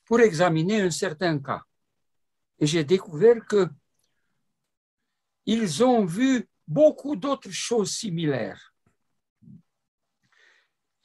pour 0.05 0.19
examiner 0.21 0.81
un 0.81 0.89
certain 0.89 1.39
cas. 1.39 1.63
Et 2.59 2.65
j'ai 2.65 2.83
découvert 2.83 3.45
que 3.45 3.67
ils 5.45 5.83
ont 5.83 6.05
vu 6.05 6.47
beaucoup 6.67 7.15
d'autres 7.15 7.51
choses 7.51 7.91
similaires. 7.91 8.74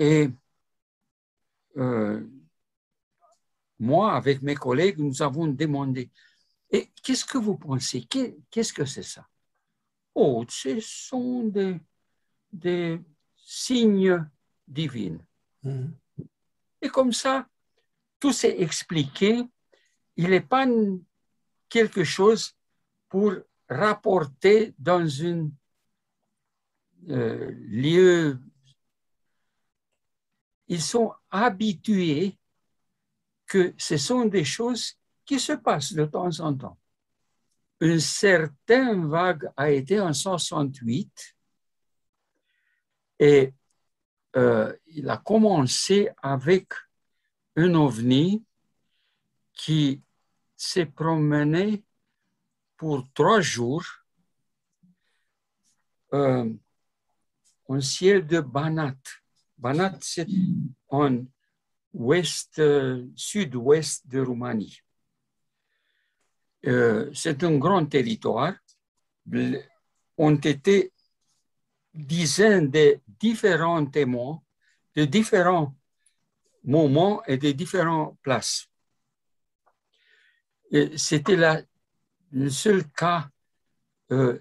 Et 0.00 0.30
euh, 1.76 2.26
moi, 3.78 4.14
avec 4.14 4.40
mes 4.40 4.54
collègues, 4.54 4.98
nous 4.98 5.20
avons 5.20 5.46
demandé, 5.46 6.10
et 6.70 6.90
qu'est-ce 7.02 7.24
que 7.24 7.36
vous 7.36 7.56
pensez? 7.56 8.06
Qu'est-ce 8.50 8.72
que 8.72 8.86
c'est 8.86 9.02
ça 9.02 9.28
Oh, 10.14 10.44
ce 10.48 10.80
sont 10.80 11.44
des, 11.44 11.78
des 12.50 12.98
signes 13.36 14.26
divins. 14.66 15.18
Mhm. 15.62 15.94
Et 16.80 16.88
comme 16.88 17.12
ça, 17.12 17.46
tout 18.18 18.32
s'est 18.32 18.60
expliqué. 18.60 19.42
Il 20.16 20.30
n'est 20.30 20.40
pas 20.40 20.66
quelque 21.68 22.04
chose 22.04 22.54
pour 23.08 23.34
rapporter 23.68 24.74
dans 24.78 25.06
un 25.24 25.50
euh, 27.08 27.50
lieu. 27.68 28.38
Ils 30.70 30.80
sont 30.80 31.12
habitués 31.32 32.38
que 33.44 33.74
ce 33.76 33.96
sont 33.96 34.26
des 34.26 34.44
choses 34.44 34.96
qui 35.26 35.40
se 35.40 35.54
passent 35.54 35.92
de 35.92 36.04
temps 36.04 36.38
en 36.38 36.56
temps. 36.56 36.78
Une 37.80 37.98
certaine 37.98 39.08
vague 39.08 39.50
a 39.56 39.68
été 39.68 39.98
en 39.98 40.12
68 40.12 41.36
et 43.18 43.52
euh, 44.36 44.72
il 44.86 45.10
a 45.10 45.16
commencé 45.16 46.08
avec 46.22 46.72
un 47.56 47.74
ovni 47.74 48.44
qui 49.52 50.00
s'est 50.56 50.86
promené 50.86 51.84
pour 52.76 53.04
trois 53.12 53.40
jours 53.40 53.84
euh, 56.12 56.48
en 57.66 57.80
ciel 57.80 58.24
de 58.24 58.38
Banat. 58.38 59.19
Banat, 59.60 59.98
c'est 60.00 60.26
en 60.88 61.24
ouest, 61.92 62.58
euh, 62.58 63.06
sud-ouest 63.14 64.06
de 64.08 64.20
Roumanie. 64.20 64.80
Euh, 66.66 67.10
c'est 67.14 67.44
un 67.44 67.56
grand 67.58 67.86
territoire. 67.86 68.54
Ont 70.16 70.36
été 70.36 70.92
dizaines 71.94 72.70
de 72.70 73.00
différents 73.06 73.86
témoins 73.86 74.42
de 74.96 75.04
différents 75.04 75.74
moments 76.64 77.22
et 77.26 77.36
de 77.36 77.52
différentes 77.52 78.18
places. 78.22 78.68
C'était 80.96 81.36
le 82.32 82.50
seul 82.50 82.84
cas 82.92 83.28
euh, 84.12 84.38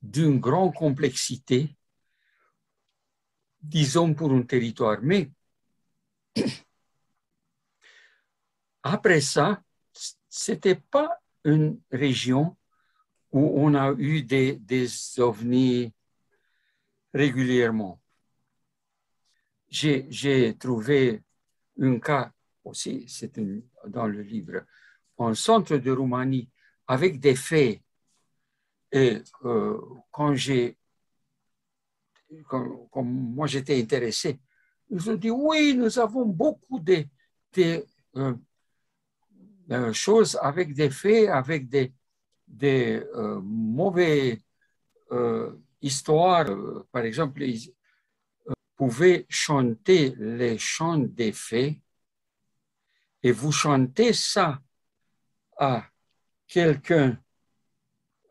d'une 0.00 0.38
grande 0.38 0.74
complexité, 0.74 1.74
disons 3.62 4.14
pour 4.14 4.32
un 4.32 4.42
territoire. 4.42 4.98
Mais 5.02 5.30
après 8.82 9.20
ça, 9.20 9.62
c'était 10.28 10.76
pas 10.76 11.18
une 11.44 11.80
région 11.90 12.56
où 13.30 13.52
on 13.56 13.74
a 13.74 13.92
eu 13.92 14.22
des, 14.22 14.90
ovnis 15.18 15.92
régulièrement. 17.14 18.00
J'ai 19.68 20.56
trouvé 20.58 21.22
un 21.80 21.98
cas 21.98 22.32
aussi, 22.64 23.04
c'est 23.08 23.40
dans 23.86 24.06
le 24.06 24.22
livre, 24.22 24.64
en 25.16 25.34
centre 25.34 25.76
de 25.76 25.90
Roumanie, 25.90 26.48
avec 26.86 27.18
des 27.20 27.34
faits. 27.34 27.80
Et 28.92 29.22
euh, 29.44 29.80
quand 30.10 30.34
j'ai, 30.34 30.76
comme, 32.48 32.88
moi 33.34 33.46
j'étais 33.46 33.80
intéressé, 33.80 34.38
ils 34.90 35.10
ont 35.10 35.14
dit 35.14 35.30
oui, 35.30 35.74
nous 35.76 35.98
avons 35.98 36.26
beaucoup 36.26 36.78
de, 36.78 37.04
euh, 37.58 38.34
euh, 39.70 39.92
choses 39.92 40.38
avec 40.40 40.74
des 40.74 40.90
faits, 40.90 41.28
avec 41.28 41.68
des, 41.68 41.92
des 42.46 43.02
mauvais 43.42 44.40
histoires. 45.80 46.46
Par 46.90 47.04
exemple, 47.04 47.42
ils 47.42 47.72
pouvaient 48.76 49.26
chanter 49.28 50.14
les 50.18 50.58
chants 50.58 50.98
des 50.98 51.32
faits 51.32 51.76
et 53.22 53.32
vous 53.32 53.52
chantez 53.52 54.12
ça 54.12 54.60
à 55.56 55.84
quelqu'un, 56.48 57.18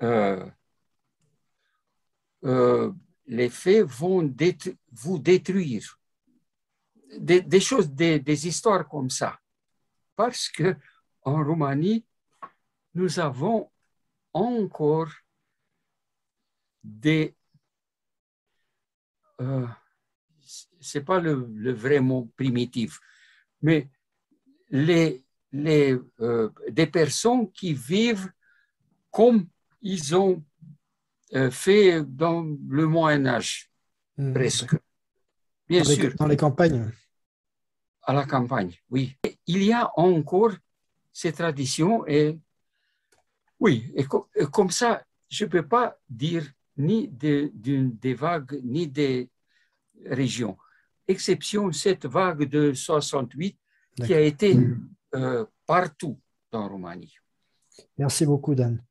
euh, 0.03 0.45
euh, 2.43 2.91
les 3.25 3.49
faits 3.49 3.85
vont 3.85 4.33
vous 4.91 5.19
détruire. 5.19 5.99
Des, 7.17 7.59
choses, 7.59 7.89
des, 7.89 8.47
histoires 8.47 8.87
comme 8.87 9.09
ça. 9.09 9.39
Parce 10.15 10.47
que 10.49 10.75
en 11.23 11.43
Roumanie, 11.43 12.05
nous 12.93 13.19
avons 13.19 13.69
encore 14.33 15.11
des... 16.83 17.35
Euh, 19.41 19.67
c'est 20.79 21.03
pas 21.03 21.19
le, 21.19 21.73
vrai 21.73 21.99
mot 21.99 22.31
primitif, 22.35 22.99
mais 23.61 23.89
les, 24.69 25.23
les, 25.51 25.97
euh, 26.19 26.49
des 26.69 26.87
personnes 26.87 27.51
qui 27.51 27.73
vivent 27.73 28.31
comme 29.11 29.47
ils 29.81 30.15
ont 30.15 30.43
fait 31.51 32.03
dans 32.03 32.45
le 32.67 32.87
Moyen 32.87 33.25
Âge, 33.25 33.69
hmm. 34.17 34.33
presque. 34.33 34.75
Bien 35.67 35.83
dans 35.83 35.89
sûr. 35.89 36.09
Les, 36.09 36.13
dans 36.15 36.27
les 36.27 36.37
campagnes. 36.37 36.91
À 38.03 38.13
la 38.13 38.25
campagne, 38.25 38.73
oui. 38.89 39.15
Il 39.47 39.63
y 39.63 39.71
a 39.71 39.91
encore 39.97 40.53
ces 41.13 41.31
traditions 41.31 42.05
et 42.07 42.39
oui, 43.61 43.93
et, 43.95 44.05
comme 44.51 44.71
ça, 44.71 45.03
je 45.29 45.45
ne 45.45 45.49
peux 45.49 45.67
pas 45.67 45.95
dire 46.09 46.43
ni 46.77 47.07
de, 47.07 47.51
des 47.53 48.15
vagues, 48.15 48.59
ni 48.63 48.87
des 48.87 49.29
régions. 50.03 50.57
Exception 51.07 51.71
cette 51.71 52.07
vague 52.07 52.43
de 52.49 52.73
68 52.73 53.57
qui 54.03 54.13
a 54.15 54.19
été 54.19 54.57
euh, 55.13 55.45
partout 55.67 56.19
dans 56.51 56.67
Roumanie. 56.67 57.13
Merci 57.97 58.25
beaucoup, 58.25 58.55
Dan. 58.55 58.83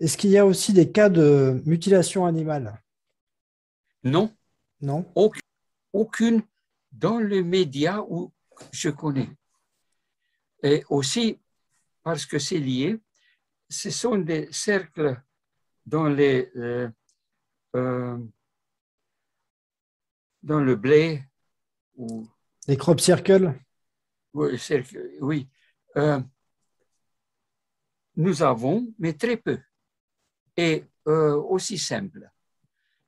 Est-ce 0.00 0.16
qu'il 0.16 0.30
y 0.30 0.38
a 0.38 0.46
aussi 0.46 0.72
des 0.72 0.90
cas 0.90 1.08
de 1.08 1.62
mutilation 1.64 2.26
animale? 2.26 2.82
Non. 4.02 4.34
Non. 4.80 5.10
Aucune, 5.14 5.42
aucune 5.92 6.42
dans 6.90 7.18
les 7.18 7.42
médias 7.42 8.00
où 8.08 8.32
je 8.72 8.90
connais. 8.90 9.30
Et 10.62 10.84
aussi, 10.88 11.38
parce 12.02 12.26
que 12.26 12.38
c'est 12.38 12.58
lié, 12.58 13.00
ce 13.68 13.90
sont 13.90 14.18
des 14.18 14.48
cercles 14.52 15.20
dans 15.86 16.08
les 16.08 16.50
euh, 16.56 16.88
euh, 17.74 18.18
dans 20.42 20.60
le 20.60 20.76
blé 20.76 21.22
ou 21.96 22.26
les 22.68 22.76
crop 22.76 23.00
circles? 23.00 23.54
Oui, 24.34 25.48
euh, 25.96 26.20
nous 28.16 28.42
avons, 28.42 28.86
mais 28.98 29.12
très 29.14 29.36
peu, 29.36 29.58
et 30.56 30.84
euh, 31.06 31.34
aussi 31.36 31.78
simple. 31.78 32.30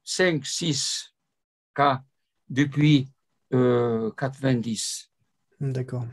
5, 0.02 0.44
6 0.44 1.14
cas 1.74 2.02
depuis 2.48 3.08
90. 3.50 5.10
Euh, 5.62 5.72
D'accord. 5.72 6.06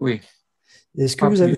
Oui. 0.00 0.20
Est-ce 0.96 1.16
que, 1.16 1.26
vous 1.26 1.40
avez, 1.40 1.56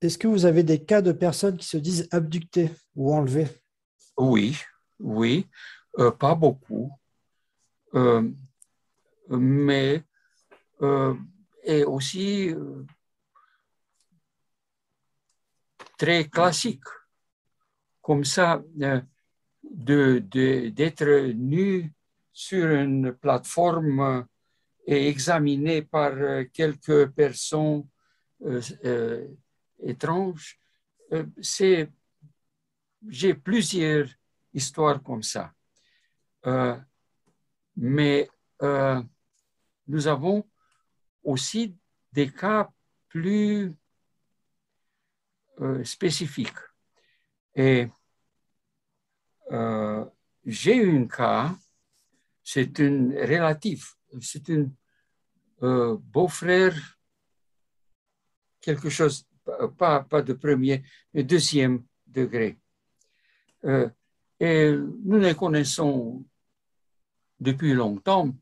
est 0.00 0.18
que 0.18 0.28
vous 0.28 0.46
avez 0.46 0.62
des 0.62 0.84
cas 0.84 1.02
de 1.02 1.12
personnes 1.12 1.56
qui 1.56 1.66
se 1.66 1.76
disent 1.76 2.08
abductées 2.10 2.70
ou 2.94 3.12
enlevées? 3.12 3.48
Oui, 4.16 4.56
oui, 4.98 5.46
pas 6.18 6.34
beaucoup, 6.34 6.92
mais 9.28 10.04
est 11.64 11.84
aussi 11.84 12.50
euh, 12.50 12.86
très 16.00 16.24
classique. 16.30 16.88
Comme 18.00 18.24
ça, 18.24 18.62
euh, 18.80 20.20
d'être 20.70 21.32
nu 21.34 21.92
sur 22.32 22.66
une 22.70 23.12
plateforme 23.12 24.26
et 24.86 25.08
examiné 25.08 25.82
par 25.82 26.12
quelques 26.54 27.10
personnes 27.10 27.86
euh, 28.42 29.28
étranges, 29.82 30.58
c'est 31.42 31.90
j'ai 33.06 33.34
plusieurs 33.34 34.08
histoires 34.54 35.02
comme 35.02 35.22
ça. 35.22 35.52
mais 37.76 38.30
nous 39.86 40.06
avons 40.06 40.48
aussi 41.22 41.76
des 42.12 42.30
cas 42.32 42.70
plus 43.08 43.74
euh, 45.60 45.84
spécifiques. 45.84 46.52
Et 47.54 47.88
euh, 49.50 50.04
j'ai 50.44 50.86
un 50.86 51.06
cas, 51.06 51.54
c'est 52.42 52.78
une 52.78 53.12
relative, 53.14 53.84
c'est 54.20 54.48
un 54.50 54.70
euh, 55.62 55.96
beau-frère, 56.00 56.74
quelque 58.60 58.88
chose, 58.88 59.26
pas, 59.76 60.04
pas 60.04 60.22
de 60.22 60.32
premier, 60.34 60.82
mais 61.12 61.24
deuxième 61.24 61.84
degré. 62.06 62.58
Euh, 63.64 63.88
et 64.38 64.72
nous 64.72 65.18
les 65.18 65.34
connaissons 65.34 66.24
depuis 67.38 67.74
longtemps. 67.74 68.34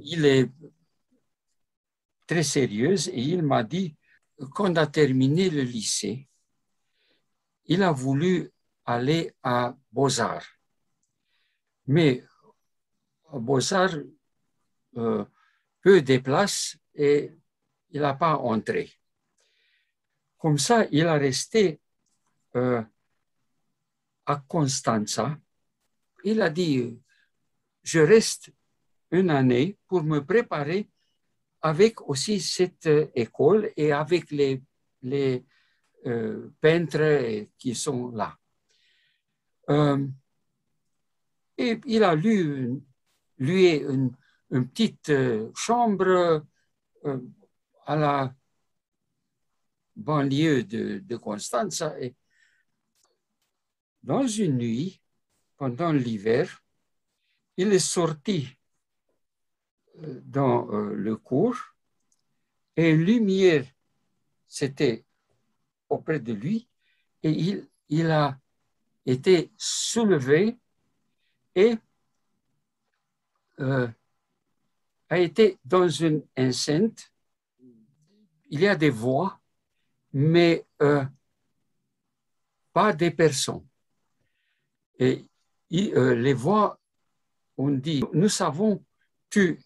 il 0.00 0.24
est 0.24 0.50
très 2.26 2.42
sérieux 2.42 2.94
et 3.10 3.20
il 3.20 3.42
m'a 3.42 3.62
dit, 3.62 3.94
quand 4.54 4.76
a 4.78 4.86
terminé 4.86 5.50
le 5.50 5.62
lycée, 5.62 6.28
il 7.66 7.82
a 7.82 7.92
voulu 7.92 8.50
aller 8.84 9.34
à 9.42 9.76
Beaux-Arts. 9.92 10.46
Mais 11.86 12.24
Beaux-Arts, 13.32 13.98
euh, 14.96 15.24
peu 15.82 16.02
de 16.02 16.18
places 16.18 16.76
et 16.94 17.32
il 17.90 18.00
n'a 18.00 18.14
pas 18.14 18.36
entré. 18.36 18.92
Comme 20.38 20.58
ça, 20.58 20.86
il 20.90 21.06
a 21.06 21.14
resté 21.14 21.80
euh, 22.56 22.82
à 24.26 24.36
Constanza. 24.36 25.38
Il 26.24 26.40
a 26.42 26.50
dit, 26.50 27.00
je 27.82 28.00
reste 28.00 28.52
une 29.10 29.30
année 29.30 29.78
pour 29.86 30.02
me 30.02 30.24
préparer 30.24 30.90
avec 31.62 32.00
aussi 32.08 32.40
cette 32.40 32.86
euh, 32.86 33.10
école 33.14 33.72
et 33.76 33.92
avec 33.92 34.30
les, 34.30 34.62
euh, 36.06 36.50
peintres 36.60 37.46
qui 37.58 37.74
sont 37.74 38.10
là. 38.10 38.36
Euh, 39.70 40.06
et 41.56 41.80
il 41.86 42.04
a 42.04 42.14
lu, 42.14 42.80
lui 43.38 43.70
une, 43.76 44.14
petite 44.50 45.12
chambre 45.54 46.42
à 47.84 47.96
la 47.96 48.34
banlieue 49.94 50.64
de, 50.64 51.00
de 51.00 51.16
Constanza. 51.16 52.00
Et 52.00 52.14
dans 54.02 54.26
une 54.26 54.56
nuit, 54.56 55.02
pendant 55.58 55.92
l'hiver, 55.92 56.62
il 57.58 57.72
est 57.72 57.78
sorti 57.78 58.57
dans 60.24 60.70
euh, 60.70 60.94
le 60.94 61.16
cours 61.16 61.58
et 62.76 62.94
lumière 62.94 63.64
s'était 64.46 65.04
auprès 65.88 66.20
de 66.20 66.32
lui 66.32 66.68
et 67.22 67.30
il, 67.30 67.68
il 67.88 68.10
a 68.10 68.38
été 69.04 69.50
soulevé 69.56 70.56
et 71.54 71.76
euh, 73.60 73.88
a 75.08 75.18
été 75.18 75.58
dans 75.64 75.88
une 75.88 76.22
enceinte. 76.36 77.10
Il 78.50 78.60
y 78.60 78.68
a 78.68 78.76
des 78.76 78.90
voix, 78.90 79.40
mais 80.12 80.64
euh, 80.82 81.04
pas 82.72 82.92
des 82.92 83.10
personnes. 83.10 83.66
Et 84.98 85.24
les 85.70 86.34
voix 86.34 86.78
ont 87.56 87.70
dit, 87.70 88.04
nous 88.12 88.28
savons, 88.28 88.84
tu 89.30 89.58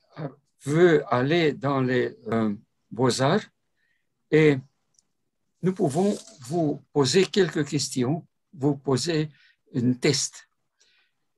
veut 0.65 1.03
aller 1.13 1.53
dans 1.53 1.81
les 1.81 2.17
euh, 2.29 2.55
beaux-arts 2.91 3.45
et 4.31 4.59
nous 5.63 5.75
pouvons 5.75 6.17
vous 6.41 6.83
poser 6.93 7.27
quelques 7.27 7.67
questions, 7.67 8.27
vous 8.53 8.77
poser 8.77 9.29
un 9.75 9.93
test. 9.95 10.49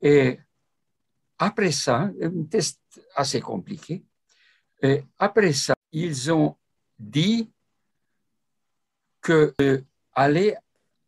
Et 0.01 0.39
après 1.39 1.73
ça, 1.73 2.11
un 2.21 2.45
test 2.45 2.81
assez 3.15 3.41
compliqué, 3.41 4.05
et 4.83 5.05
après 5.19 5.53
ça, 5.53 5.75
ils 5.93 6.33
ont 6.33 6.57
dit 6.99 7.51
que 9.21 9.55
aller 10.13 10.55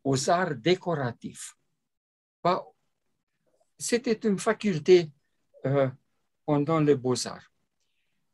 aux 0.02 0.30
arts 0.30 0.54
décoratifs. 0.54 1.56
C'était 3.78 4.28
une 4.28 4.38
faculté 4.38 5.10
euh, 5.66 5.88
pendant 6.44 6.80
les 6.80 6.94
beaux-arts. 6.94 7.52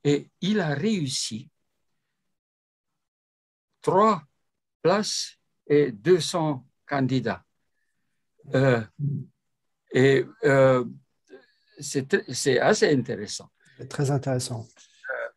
Et 0.05 0.29
il 0.41 0.61
a 0.61 0.75
réussi 0.75 1.51
trois 3.81 4.23
places 4.81 5.39
et 5.67 5.93
200 5.93 6.67
candidats. 6.87 7.45
Euh, 8.55 8.83
et 9.93 10.25
euh, 10.45 10.85
c'est 11.81 12.59
assez 12.59 12.93
intéressant. 12.93 13.51
Très 13.89 14.11
intéressant. 14.11 14.67
Euh, 15.11 15.29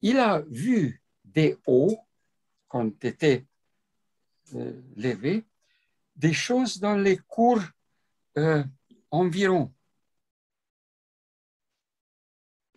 il 0.00 0.18
a 0.18 0.42
vu 0.48 1.02
des 1.24 1.56
hauts, 1.66 1.98
quand 2.68 2.90
il 3.02 3.06
était 3.06 3.46
levé, 4.96 5.44
des 6.16 6.32
choses 6.32 6.78
dans 6.78 6.96
les 6.96 7.16
cours 7.16 7.62
environ 9.10 9.72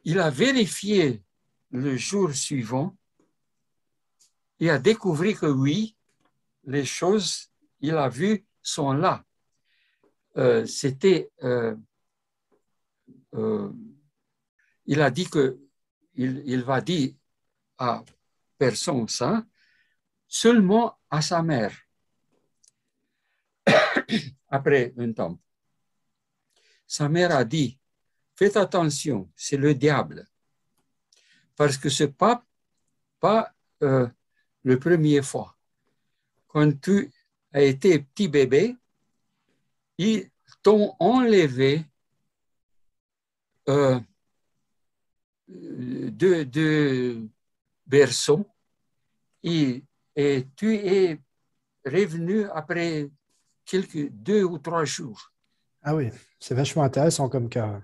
il 0.05 0.19
a 0.19 0.29
vérifié 0.29 1.23
le 1.71 1.97
jour 1.97 2.33
suivant 2.33 2.95
et 4.59 4.69
a 4.69 4.79
découvert 4.79 5.39
que 5.39 5.47
oui, 5.47 5.97
les 6.63 6.85
choses 6.85 7.51
qu'il 7.79 7.95
a 7.95 8.07
vues 8.07 8.45
sont 8.61 8.93
là. 8.93 9.25
Euh, 10.37 10.65
c'était, 10.65 11.31
euh, 11.43 11.75
euh, 13.33 13.71
il 14.85 15.01
a 15.01 15.09
dit 15.09 15.29
que 15.29 15.59
il, 16.13 16.63
va 16.63 16.79
dire 16.79 17.13
à 17.77 18.03
personne 18.57 19.07
ça, 19.09 19.43
seulement 20.27 20.97
à 21.09 21.21
sa 21.21 21.41
mère. 21.41 21.75
Après 24.49 24.93
un 24.97 25.11
temps, 25.11 25.39
sa 26.87 27.09
mère 27.09 27.35
a 27.35 27.43
dit, 27.43 27.77
faites 28.35 28.57
attention, 28.57 29.29
c'est 29.35 29.57
le 29.57 29.73
diable. 29.73 30.27
Parce 31.55 31.77
que 31.77 31.89
ce 31.89 32.03
n'est 32.03 32.15
pas, 33.19 33.53
euh, 33.83 34.07
le 34.63 34.79
premier 34.79 35.21
fois. 35.21 35.55
Quand 36.47 36.79
tu 36.81 37.11
as 37.53 37.61
été 37.61 37.99
petit 37.99 38.27
bébé, 38.27 38.75
ils 39.97 40.29
t'ont 40.61 40.95
enlevé 40.99 41.85
euh, 43.69 43.99
de, 45.47 46.43
et 50.15 50.47
tu 50.55 50.75
es 50.75 51.19
revenu 51.85 52.45
après 52.49 53.09
quelques 53.65 54.09
deux 54.09 54.43
ou 54.43 54.57
trois 54.57 54.85
jours. 54.85 55.31
Ah 55.83 55.95
oui, 55.95 56.09
c'est 56.39 56.55
vachement 56.55 56.83
intéressant 56.83 57.29
comme 57.29 57.47
cas 57.47 57.79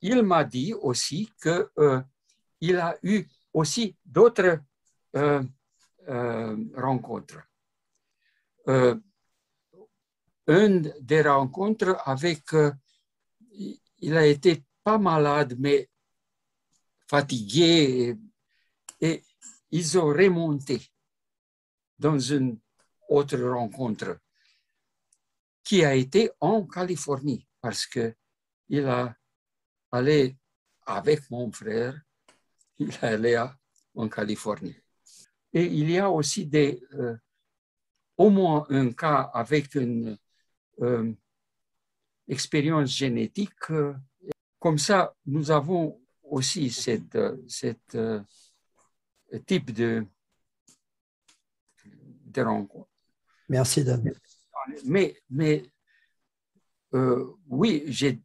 il 0.00 0.22
m'a 0.22 0.44
dit 0.44 0.74
aussi 0.74 1.32
qu'il 1.40 1.68
euh, 1.78 2.02
a 2.78 2.96
eu 3.02 3.24
aussi 3.52 3.96
d'autres 4.04 4.60
euh, 5.16 5.42
euh, 6.08 6.56
rencontres. 6.76 7.42
une 10.48 10.94
des 11.00 11.22
rencontres 11.22 11.96
avec, 12.04 12.42
il 13.98 14.16
a 14.16 14.26
été 14.26 14.64
pas 14.84 14.98
malade, 14.98 15.56
mais 15.58 15.88
fatigué, 17.08 18.16
et, 19.00 19.08
et 19.08 19.22
ils 19.70 19.98
ont 19.98 20.06
remonté 20.06 20.80
dans 21.98 22.18
une 22.18 22.58
autre 23.08 23.38
rencontre 23.38 24.18
qui 25.64 25.84
a 25.84 25.94
été 25.94 26.30
en 26.40 26.64
Californie 26.66 27.46
parce 27.60 27.86
que 27.86 28.14
il 28.68 28.86
a 28.86 29.16
avec 30.86 31.30
mon 31.30 31.50
frère, 31.50 32.00
il 32.78 32.90
allait 33.02 33.36
en 33.94 34.08
Californie. 34.08 34.76
Et 35.52 35.64
il 35.64 35.90
y 35.90 35.98
a 35.98 36.10
aussi 36.10 36.46
des, 36.46 36.82
euh, 36.92 37.16
au 38.16 38.30
moins 38.30 38.66
un 38.68 38.92
cas 38.92 39.30
avec 39.32 39.74
une 39.74 40.18
euh, 40.82 41.12
expérience 42.28 42.90
génétique. 42.90 43.54
Comme 44.58 44.78
ça, 44.78 45.14
nous 45.24 45.50
avons 45.50 46.00
aussi 46.22 46.70
cette, 46.70 47.18
cette 47.48 47.94
euh, 47.94 48.22
type 49.46 49.72
de, 49.72 50.04
de 52.26 52.42
rencontre. 52.42 52.90
Merci, 53.48 53.84
Dan. 53.84 54.12
Mais, 54.84 55.16
mais 55.30 55.62
oui, 57.48 57.84
j'ai 57.86 58.20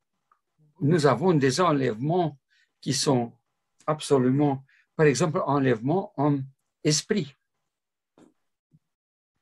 nous 0.81 1.05
avons 1.05 1.33
des 1.33 1.61
enlèvements 1.61 2.37
qui 2.81 2.93
sont 2.93 3.31
absolument, 3.85 4.65
par 4.95 5.05
exemple, 5.05 5.41
enlèvement 5.45 6.11
en 6.17 6.39
esprit. 6.83 7.35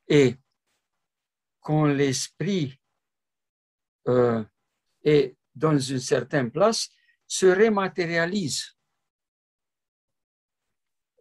Et 0.08 0.36
quand 1.62 1.86
l'esprit 1.86 2.80
euh, 4.08 4.44
est 5.04 5.38
dans 5.56 5.78
une 5.78 6.00
certaine 6.00 6.52
place, 6.52 6.90
se 7.28 7.46
rematérialise. 7.46 8.76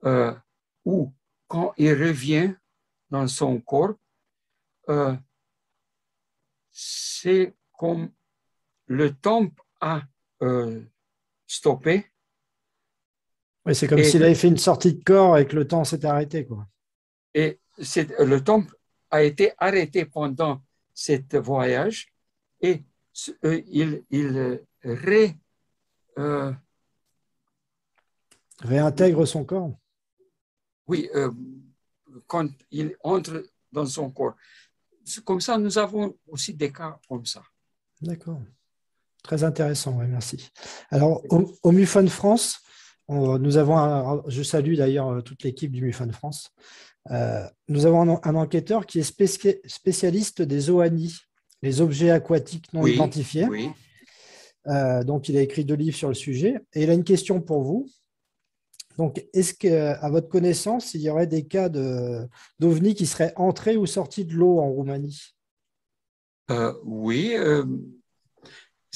Euh, 0.04 0.34
ou 0.84 1.12
quand 1.46 1.74
il 1.76 1.92
revient 1.92 2.54
dans 3.10 3.26
son 3.26 3.60
corps, 3.60 3.94
euh, 4.88 5.16
c'est 6.70 7.54
comme 7.72 8.12
le 8.86 9.14
temps 9.14 9.48
a 9.80 10.02
euh, 10.42 10.82
stoppé. 11.46 12.06
Oui, 13.64 13.74
c'est 13.74 13.86
comme 13.86 14.02
s'il 14.02 14.22
avait 14.22 14.34
fait 14.34 14.48
une 14.48 14.58
sortie 14.58 14.94
de 14.94 15.02
corps 15.02 15.36
et 15.38 15.46
que 15.46 15.56
le 15.56 15.66
temps 15.66 15.84
s'est 15.84 16.04
arrêté. 16.04 16.46
Quoi. 16.46 16.66
Et 17.34 17.60
le 17.78 18.38
temps 18.38 18.64
a 19.10 19.22
été 19.22 19.52
arrêté 19.58 20.04
pendant 20.04 20.62
ce 20.94 21.36
voyage 21.38 22.08
et 22.60 22.82
euh, 23.44 23.62
il, 23.66 24.04
il 24.10 24.60
ré, 24.82 25.36
euh, 26.18 26.52
réintègre 28.60 29.26
son 29.26 29.44
corps. 29.44 29.78
Oui, 30.86 31.08
euh, 31.14 31.30
quand 32.26 32.48
il 32.70 32.96
entre 33.02 33.44
dans 33.72 33.86
son 33.86 34.10
corps. 34.10 34.36
Comme 35.24 35.40
ça, 35.40 35.58
nous 35.58 35.78
avons 35.78 36.16
aussi 36.26 36.54
des 36.54 36.72
cas 36.72 36.98
comme 37.08 37.26
ça. 37.26 37.42
D'accord. 38.00 38.40
Très 39.28 39.44
intéressant, 39.44 39.92
merci. 40.08 40.48
Alors, 40.90 41.22
au, 41.28 41.52
au 41.62 41.70
MUFON 41.70 42.06
France, 42.08 42.60
nous 43.10 43.58
avons, 43.58 44.22
je 44.26 44.42
salue 44.42 44.74
d'ailleurs 44.74 45.22
toute 45.22 45.42
l'équipe 45.42 45.70
du 45.70 45.82
MUFON 45.82 46.10
France, 46.12 46.50
nous 47.68 47.84
avons 47.84 48.18
un, 48.24 48.34
enquêteur 48.34 48.86
qui 48.86 49.00
est 49.00 49.62
spécialiste 49.66 50.40
des 50.40 50.70
OANI, 50.70 51.14
les 51.60 51.82
objets 51.82 52.10
aquatiques 52.10 52.72
non 52.72 52.86
identifiés. 52.86 53.44
Oui. 53.44 53.68
Euh, 54.66 55.04
donc, 55.04 55.28
il 55.28 55.36
a 55.36 55.42
écrit 55.42 55.66
deux 55.66 55.74
livres 55.74 55.96
sur 55.96 56.08
le 56.08 56.14
sujet. 56.14 56.56
Et 56.72 56.84
il 56.84 56.90
a 56.90 56.94
une 56.94 57.04
question 57.04 57.42
pour 57.42 57.62
vous. 57.62 57.86
Donc, 58.96 59.22
est-ce 59.34 59.52
qu'à 59.52 60.08
votre 60.08 60.28
connaissance, 60.28 60.94
il 60.94 61.02
y 61.02 61.10
aurait 61.10 61.26
des 61.26 61.44
cas 61.46 61.68
d'OVNI 61.68 62.94
qui 62.94 63.04
seraient 63.04 63.34
entrés 63.36 63.76
ou 63.76 63.84
sortis 63.84 64.24
de 64.24 64.32
l'eau 64.32 64.58
en 64.58 64.70
Roumanie? 64.70 65.34
Euh, 66.50 66.72
Oui, 66.82 67.34
euh, 67.36 67.64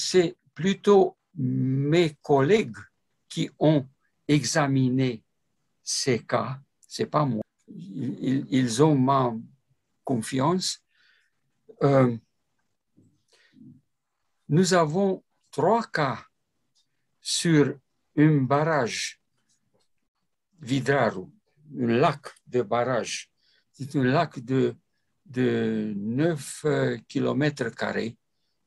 c'est 0.03 0.35
plutôt 0.53 1.17
mes 1.35 2.15
collègues 2.21 2.77
qui 3.29 3.49
ont 3.57 3.87
examiné 4.27 5.23
ces 5.83 6.19
cas. 6.19 6.59
C'est 6.87 7.07
pas 7.07 7.25
moi. 7.25 7.41
Ils, 7.67 8.83
ont 8.83 8.95
ma 8.95 9.33
confiance. 10.03 10.83
nous 14.49 14.73
avons 14.73 15.23
trois 15.49 15.83
cas 15.87 16.19
sur 17.21 17.79
un 18.17 18.35
barrage 18.41 19.19
Vidraru, 20.59 21.25
un 21.79 21.87
lac 21.87 22.21
de 22.45 22.61
barrage. 22.61 23.29
C'est 23.71 23.95
un 23.95 24.03
lac 24.03 24.39
de, 24.39 24.75
de 25.25 25.93
9 25.95 26.65
km 27.07 27.69
carrés, 27.75 28.17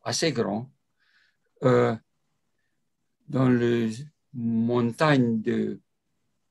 assez 0.03 0.33
grand, 0.33 0.71
euh, 1.65 1.97
dans 3.29 3.49
les 3.49 3.93
montagnes 4.33 5.41
du 5.41 5.81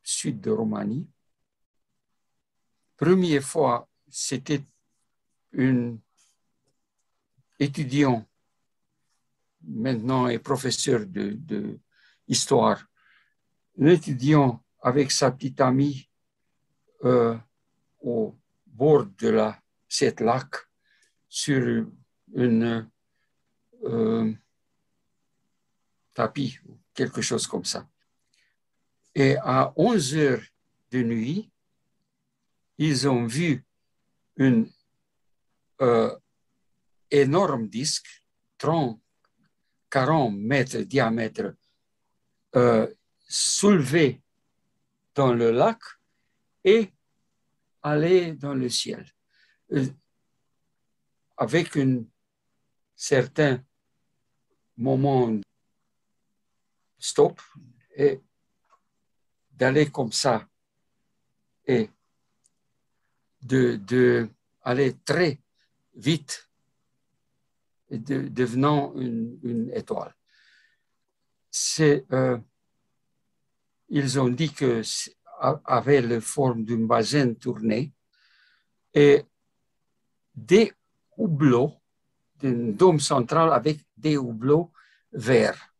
sud 0.03 0.41
de 0.41 0.51
Roumanie. 0.51 1.09
Première 2.97 3.43
fois, 3.43 3.87
c'était 4.09 4.63
un 5.57 5.97
étudiant 7.59 8.25
maintenant 9.67 10.27
est 10.27 10.39
professeur 10.39 11.05
de, 11.05 11.79
histoire, 12.27 12.85
un 13.79 13.87
étudiant 13.87 14.63
avec 14.81 15.11
sa 15.11 15.31
petite 15.31 15.61
amie 15.61 16.09
euh, 17.03 17.35
au 18.01 18.35
bord 18.65 19.05
de 19.05 19.29
la, 19.29 19.59
cette 19.87 20.19
lac 20.19 20.55
sur 21.27 21.87
une 22.33 22.89
euh, 23.83 24.33
tapis 26.15 26.57
ou 26.67 26.79
quelque 26.93 27.21
chose 27.21 27.45
comme 27.45 27.65
ça. 27.65 27.87
Et 29.13 29.37
à 29.37 29.71
11 29.75 30.15
heures 30.15 30.41
de 30.91 31.03
nuit, 31.03 31.51
ils 32.77 33.07
ont 33.07 33.27
vu 33.27 33.63
un 34.39 34.65
euh, 35.81 36.15
énorme 37.11 37.67
disque, 37.67 38.23
30 38.57 38.99
40 39.89 40.35
mètres 40.35 40.77
de 40.79 40.83
diamètre 40.83 41.55
euh, 42.55 42.93
soulevé 43.27 44.21
dans 45.13 45.33
le 45.33 45.51
lac 45.51 45.79
et 46.65 46.91
aller 47.81 48.33
dans 48.33 48.53
le 48.53 48.67
ciel. 48.67 49.05
Euh, 49.71 49.87
avec 51.37 51.77
un 51.77 52.03
certain 52.93 53.63
moment 54.75 55.39
stop 56.97 57.41
et 57.95 58.21
d'aller 59.51 59.89
comme 59.89 60.11
ça 60.11 60.47
et 61.65 61.89
de, 63.41 63.75
de 63.77 64.29
aller 64.61 64.95
très 65.05 65.39
vite 65.95 66.49
devenant 67.89 68.93
une, 68.95 69.71
étoile. 69.73 70.13
C'est, 71.51 72.05
euh, 72.11 72.37
ils 73.89 74.19
ont 74.19 74.29
dit 74.29 74.51
que 74.51 74.81
avait 75.39 76.01
la 76.01 76.19
forme 76.21 76.63
d'une 76.63 76.87
basin 76.87 77.33
tournée 77.33 77.93
et 78.93 79.23
des 80.33 80.73
hublots, 81.17 81.73
d'un 82.41 82.71
dôme 82.71 82.99
central 82.99 83.53
avec 83.53 83.79
des 83.95 84.15
hublots 84.15 84.71
verts. 85.11 85.74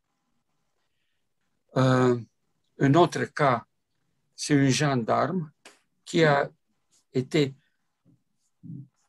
Euh, 1.77 2.19
un 2.79 2.93
autre 2.93 3.25
cas, 3.25 3.65
c'est 4.35 4.55
un 4.55 4.69
gendarme 4.69 5.51
qui 6.03 6.23
a 6.23 6.49
été 7.13 7.53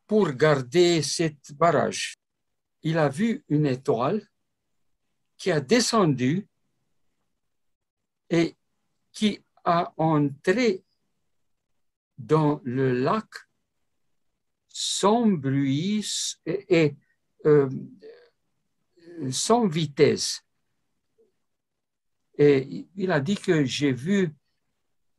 pour 0.06 0.30
garder 0.32 1.02
cette 1.02 1.52
barrage 1.52 2.16
il 2.86 2.98
a 2.98 3.08
vu 3.08 3.44
une 3.48 3.66
étoile 3.66 4.22
qui 5.36 5.50
a 5.50 5.60
descendu 5.60 6.46
et 8.30 8.54
qui 9.10 9.42
a 9.64 9.92
entré 9.96 10.84
dans 12.16 12.60
le 12.62 12.92
lac 12.92 13.28
sans 14.68 15.26
bruit 15.26 16.06
et, 16.46 16.94
euh, 17.44 17.68
sans 19.32 19.66
vitesse. 19.66 20.45
Et 22.38 22.86
il 22.96 23.10
a 23.10 23.20
dit 23.20 23.36
que 23.36 23.64
j'ai 23.64 23.92
vu 23.92 24.34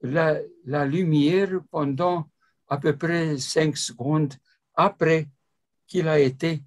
la, 0.02 0.40
la, 0.66 0.86
lumière 0.86 1.62
pendant 1.72 2.30
à 2.68 2.78
peu 2.78 2.96
près 2.96 3.38
cinq 3.38 3.76
secondes 3.76 4.36
après 4.76 5.28
qu'il 5.88 6.08
a 6.08 6.20
été 6.20 6.62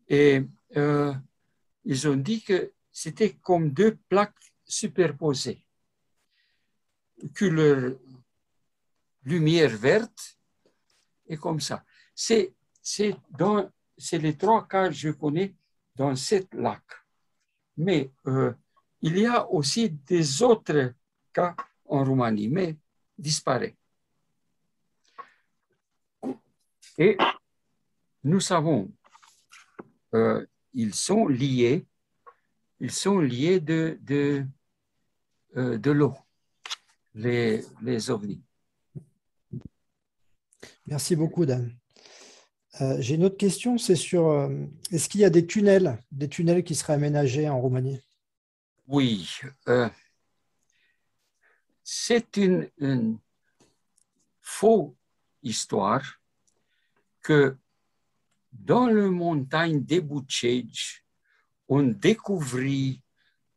Et 0.09 0.43
euh, 0.75 1.13
ils 1.85 2.07
ont 2.07 2.17
dit 2.17 2.41
que 2.41 2.73
c'était 2.91 3.33
comme 3.35 3.69
deux 3.69 3.95
plaques 4.09 4.53
superposées. 4.65 5.63
Couleur 7.37 7.95
lumière 9.23 9.75
verte 9.77 10.37
et 11.27 11.37
comme 11.37 11.59
ça. 11.59 11.85
C'est 12.13 12.53
les 14.13 14.37
trois 14.37 14.67
cas 14.67 14.87
que 14.87 14.93
je 14.93 15.09
connais 15.09 15.55
dans 15.95 16.15
cette 16.15 16.53
lac. 16.53 16.83
Mais 17.77 18.11
euh, 18.25 18.53
il 19.01 19.17
y 19.17 19.25
a 19.25 19.49
aussi 19.49 19.89
des 19.89 20.41
autres 20.41 20.93
cas 21.33 21.55
en 21.85 22.03
Roumanie, 22.03 22.47
mais 22.47 22.77
disparaît. 23.17 23.75
Et 26.97 27.17
nous 28.23 28.39
savons, 28.39 28.91
euh, 30.13 30.45
ils 30.73 30.95
sont 30.95 31.27
liés, 31.27 31.85
ils 32.79 32.91
sont 32.91 33.19
liés 33.19 33.63
euh, 33.69 34.43
de 35.55 35.91
l'eau, 35.91 36.15
les, 37.13 37.63
les 37.81 38.09
ovnis. 38.09 38.41
Merci 40.87 41.15
beaucoup, 41.15 41.45
Dan. 41.45 41.71
Euh, 42.81 42.97
j'ai 42.99 43.15
une 43.15 43.25
autre 43.25 43.37
question, 43.37 43.77
c'est 43.77 43.95
sur 43.95 44.49
est-ce 44.91 45.07
qu'il 45.09 45.21
y 45.21 45.25
a 45.25 45.29
des 45.29 45.45
tunnels, 45.45 46.03
des 46.11 46.29
tunnels 46.29 46.63
qui 46.63 46.75
seraient 46.75 46.93
aménagés 46.93 47.47
en 47.49 47.59
Roumanie? 47.61 48.01
Oui, 48.87 49.29
euh, 49.67 49.89
c'est 51.83 52.37
une, 52.37 52.69
une 52.77 53.19
fausse 54.41 54.93
histoire 55.43 56.03
que 57.21 57.57
dans 58.51 58.87
le 58.87 59.09
montagne 59.09 59.83
des 59.83 60.01
Bouchage, 60.01 61.03
on 61.67 61.83
découvrit 61.83 63.01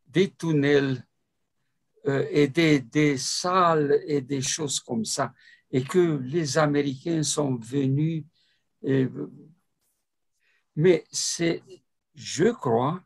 des 0.06 0.30
tunnels 0.32 1.06
et 2.04 2.48
des, 2.48 2.80
des 2.80 3.16
salles 3.18 4.00
et 4.06 4.20
des 4.20 4.40
choses 4.42 4.80
comme 4.80 5.04
ça, 5.04 5.32
et 5.70 5.84
que 5.84 6.18
les 6.22 6.58
Américains 6.58 7.22
sont 7.22 7.56
venus 7.56 8.24
mais 10.76 11.04
c'est, 11.10 11.62
je 12.14 12.50
crois 12.50 13.02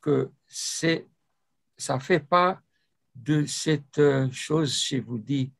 que 0.00 0.30
c'est, 0.46 1.06
ça 1.78 1.98
fait 2.00 2.20
pas 2.20 2.60
de 3.14 3.46
cette 3.46 3.98
euh, 3.98 4.30
chose, 4.30 4.84
je 4.84 4.96
vous 4.98 5.18
dis, 5.18 5.52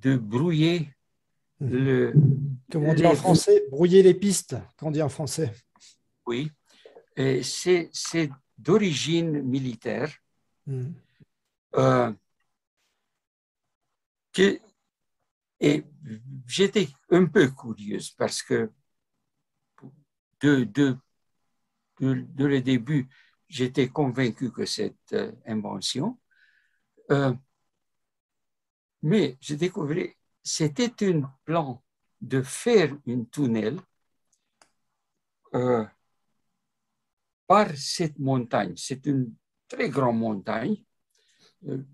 de 0.00 0.16
brouiller 0.16 0.92
Mhm. 1.58 1.70
le. 1.70 2.12
Comment 2.70 2.90
on 2.90 2.94
dit 2.94 3.06
en 3.06 3.10
les- 3.10 3.16
français 3.16 3.64
Brouiller 3.70 4.02
les 4.02 4.12
pistes, 4.12 4.56
qu'on 4.76 4.90
dit 4.90 5.00
en 5.00 5.08
français. 5.08 5.54
Oui, 6.26 6.50
c'est, 7.16 7.88
c'est 7.92 8.30
d'origine 8.58 9.40
militaire. 9.42 10.12
Mhm. 10.66 10.92
euh, 11.76 12.12
que- 14.32 14.60
et 15.60 15.84
j'étais 16.46 16.88
un 17.10 17.24
peu 17.26 17.48
curieuse 17.50 18.10
parce 18.10 18.42
que 18.42 18.70
de, 20.40 20.64
de, 20.64 20.96
de, 22.00 22.14
de 22.34 22.44
le 22.44 22.60
début, 22.60 23.08
j'étais 23.48 23.88
convaincu 23.88 24.50
que 24.50 24.66
cette 24.66 25.12
euh, 25.12 25.32
invention. 25.46 26.18
Euh, 27.10 27.32
mais 29.02 29.36
j'ai 29.40 29.56
découvert, 29.56 30.08
c'était 30.42 30.92
un 31.06 31.22
plan 31.44 31.82
de 32.20 32.42
faire 32.42 32.96
une 33.06 33.28
tunnel 33.28 33.78
euh, 35.54 35.84
par 37.46 37.68
cette 37.76 38.18
montagne. 38.18 38.74
C'est 38.76 39.06
une 39.06 39.34
très 39.68 39.88
grande 39.88 40.18
montagne. 40.18 40.82
Euh, 41.68 41.84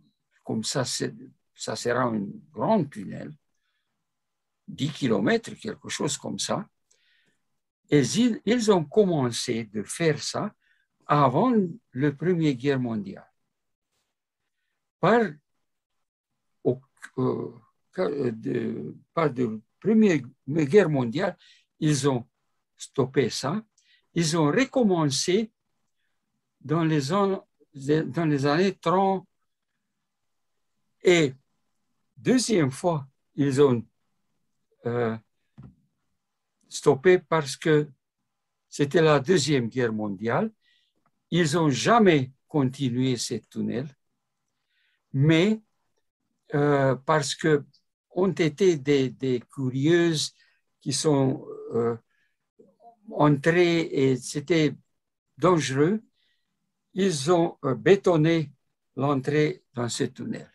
comme 0.42 0.64
ça, 0.64 0.84
ça 0.84 1.76
sera 1.76 2.02
un 2.04 2.26
grand 2.50 2.84
tunnel, 2.84 3.32
10 4.68 4.90
kilomètres, 4.90 5.54
quelque 5.54 5.88
chose 5.88 6.16
comme 6.16 6.38
ça. 6.38 6.66
Et 7.90 8.02
ils 8.46 8.72
ont 8.72 8.84
commencé 8.84 9.64
de 9.64 9.82
faire 9.82 10.20
ça 10.22 10.52
avant 11.06 11.52
la 11.92 12.12
Première 12.12 12.54
Guerre 12.54 12.80
mondiale. 12.80 13.30
Par, 15.00 15.20
au- 16.64 16.80
euh, 17.18 17.52
de 18.32 18.94
Première 19.80 20.20
Guerre 20.48 20.88
mondiale, 20.88 21.36
ils 21.80 22.08
ont 22.08 22.26
stoppé 22.76 23.28
ça. 23.30 23.62
Ils 24.14 24.36
ont 24.36 24.46
recommencé 24.50 25.50
dans 26.60 26.84
les, 26.84 27.12
an- 27.12 27.46
dans 27.74 28.24
les 28.26 28.46
années 28.46 28.74
30 28.76 29.26
et 31.04 31.34
deuxième 32.16 32.70
fois, 32.70 33.06
ils 33.34 33.60
ont 33.60 33.84
euh, 34.86 35.16
stoppé 36.68 37.18
parce 37.18 37.56
que 37.56 37.88
c'était 38.68 39.02
la 39.02 39.18
Deuxième 39.20 39.68
Guerre 39.68 39.92
mondiale. 39.92 40.52
Ils 41.32 41.54
n'ont 41.54 41.70
jamais 41.70 42.30
continué 42.46 43.16
ce 43.16 43.34
tunnel, 43.34 43.88
mais 45.12 45.60
euh, 46.54 46.94
parce 46.94 47.34
que 47.34 47.64
ont 48.14 48.30
été 48.32 48.76
des, 48.76 49.08
des 49.08 49.40
curieuses 49.40 50.34
qui 50.82 50.92
sont 50.92 51.46
euh, 51.72 51.96
entrées 53.10 53.80
et 53.80 54.16
c'était 54.16 54.74
dangereux, 55.38 56.02
ils 56.92 57.32
ont 57.32 57.56
euh, 57.64 57.74
bétonné 57.74 58.52
l'entrée 58.96 59.64
dans 59.72 59.88
ce 59.88 60.04
tunnel. 60.04 60.50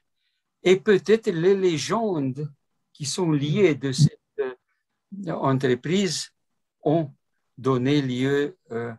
Et 0.61 0.77
peut-être 0.79 1.31
les 1.31 1.55
légendes 1.55 2.53
qui 2.93 3.05
sont 3.05 3.31
liées 3.31 3.73
de 3.73 3.91
cette 3.91 4.19
entreprise 5.27 6.31
ont 6.83 7.11
donné 7.57 8.01
lieu 8.01 8.57
euh, 8.71 8.93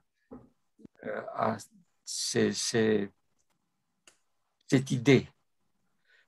à 1.35 1.57
ces- 2.05 2.53
ces- 2.53 3.11
cette 4.67 4.91
idée. 4.91 5.29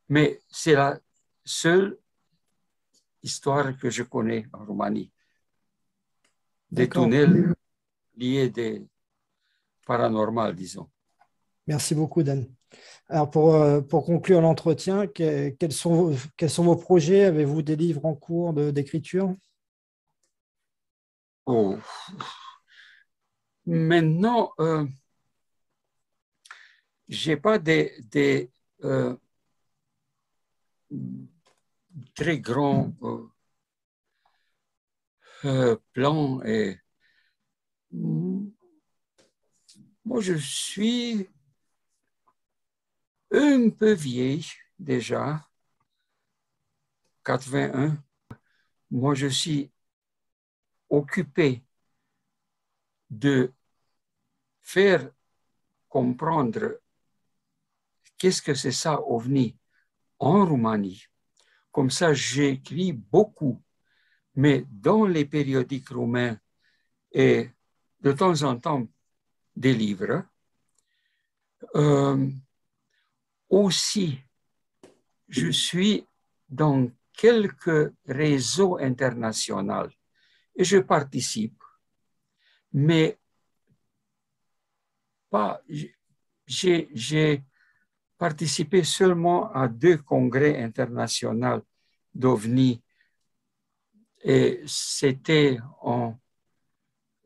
Mais 0.08 0.40
c'est 0.48 0.74
la 0.74 0.98
seule 1.44 1.98
histoire 3.22 3.76
que 3.78 3.90
je 3.90 4.02
connais 4.02 4.46
en 4.52 4.64
Roumanie. 4.64 5.12
Des 6.70 6.88
tunnels 6.88 7.54
liés 8.16 8.48
des 8.48 8.86
paranormales, 9.86 10.54
disons. 10.54 10.88
Merci 11.66 11.94
beaucoup, 11.94 12.22
Dan. 12.22 12.48
Alors, 13.08 13.30
pour, 13.30 13.54
euh, 13.54 13.80
pour 13.80 14.04
conclure 14.04 14.40
l'entretien, 14.40 15.06
que- 15.06 15.50
quels, 15.50 15.72
sont, 15.72 15.94
vos- 15.94 16.28
quels 16.36 16.50
sont 16.50 16.64
vos 16.64 16.76
projets? 16.76 17.24
Avez-vous 17.24 17.62
des 17.62 17.76
livres 17.76 18.04
en 18.06 18.14
cours 18.14 18.52
de- 18.52 18.70
d'écriture? 18.70 19.34
Oh. 21.46 21.76
Maintenant, 23.66 24.52
euh, 24.58 24.86
j'ai 27.08 27.36
pas 27.36 27.58
des, 27.58 27.92
des 28.10 28.50
euh, 28.84 29.16
très 32.14 32.38
grands 32.38 32.92
euh, 33.02 33.28
euh, 35.44 35.76
plans 35.92 36.42
et 36.44 36.78
moi 40.04 40.20
je 40.20 40.34
suis 40.34 41.28
un 43.32 43.70
peu 43.70 43.92
vieille 43.92 44.46
déjà, 44.78 45.48
81. 47.24 47.96
Moi 48.90 49.14
je 49.14 49.26
suis 49.28 49.70
occupé 50.88 51.62
de 53.10 53.52
faire 54.62 55.10
comprendre 55.88 56.80
qu'est-ce 58.16 58.42
que 58.42 58.54
c'est 58.54 58.72
ça, 58.72 59.00
OVNI, 59.00 59.56
en 60.18 60.46
Roumanie. 60.46 61.04
Comme 61.72 61.90
ça, 61.90 62.14
j'écris 62.14 62.92
beaucoup, 62.92 63.60
mais 64.34 64.64
dans 64.70 65.06
les 65.06 65.24
périodiques 65.24 65.88
roumains 65.88 66.38
et 67.12 67.50
de 68.00 68.12
temps 68.12 68.42
en 68.42 68.58
temps 68.58 68.86
des 69.54 69.74
livres. 69.74 70.24
Euh, 71.74 72.28
aussi, 73.48 74.18
je 75.28 75.50
suis 75.50 76.06
dans 76.48 76.88
quelques 77.12 77.92
réseaux 78.06 78.78
internationaux 78.78 79.88
et 80.56 80.64
je 80.64 80.78
participe, 80.78 81.59
mais 82.72 83.18
pas, 85.30 85.62
j'ai, 86.46 86.88
j'ai 86.92 87.42
participé 88.18 88.84
seulement 88.84 89.50
à 89.52 89.68
deux 89.68 89.98
congrès 89.98 90.62
internationaux 90.62 91.62
d'OVNI 92.14 92.82
et 94.22 94.62
c'était 94.66 95.58
en 95.80 96.18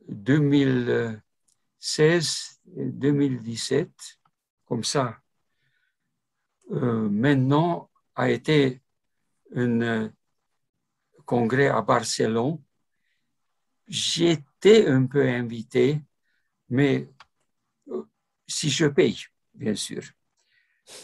2016 0.09 2.61
et 2.76 2.86
2017, 2.86 3.90
comme 4.66 4.84
ça. 4.84 5.18
Euh, 6.70 7.09
maintenant 7.11 7.90
a 8.14 8.30
été 8.30 8.80
un 9.55 9.80
euh, 9.80 10.09
congrès 11.26 11.68
à 11.68 11.82
Barcelone. 11.82 12.59
Un 14.66 15.06
peu 15.06 15.28
invité, 15.28 16.00
mais 16.70 17.06
euh, 17.88 18.02
si 18.46 18.70
je 18.70 18.86
paye, 18.86 19.18
bien 19.52 19.74
sûr. 19.74 20.02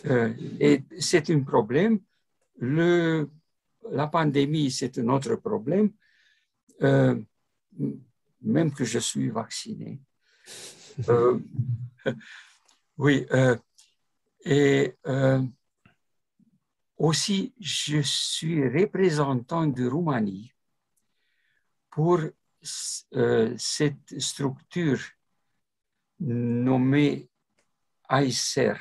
Euh, 0.06 0.32
et 0.58 0.82
c'est 0.98 1.28
un 1.28 1.40
problème. 1.42 2.00
Le, 2.56 3.28
la 3.90 4.06
pandémie, 4.06 4.70
c'est 4.70 4.98
un 4.98 5.08
autre 5.08 5.36
problème. 5.36 5.92
Euh, 6.82 7.20
même 8.40 8.72
que 8.72 8.84
je 8.84 8.98
suis 8.98 9.28
vacciné. 9.28 10.00
oui, 12.96 13.26
et 14.42 14.94
aussi, 16.96 17.52
je 17.60 18.00
suis 18.00 18.66
représentant 18.66 19.66
de 19.66 19.86
Roumanie 19.86 20.50
pour 21.90 22.20
cette 22.62 24.20
structure 24.20 25.00
nommée 26.20 27.30
AICER. 28.08 28.74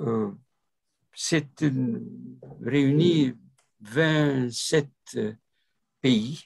Euh, 0.00 0.32
c'est 1.14 1.64
réuni 2.62 3.34
27 3.80 4.90
pays 6.00 6.42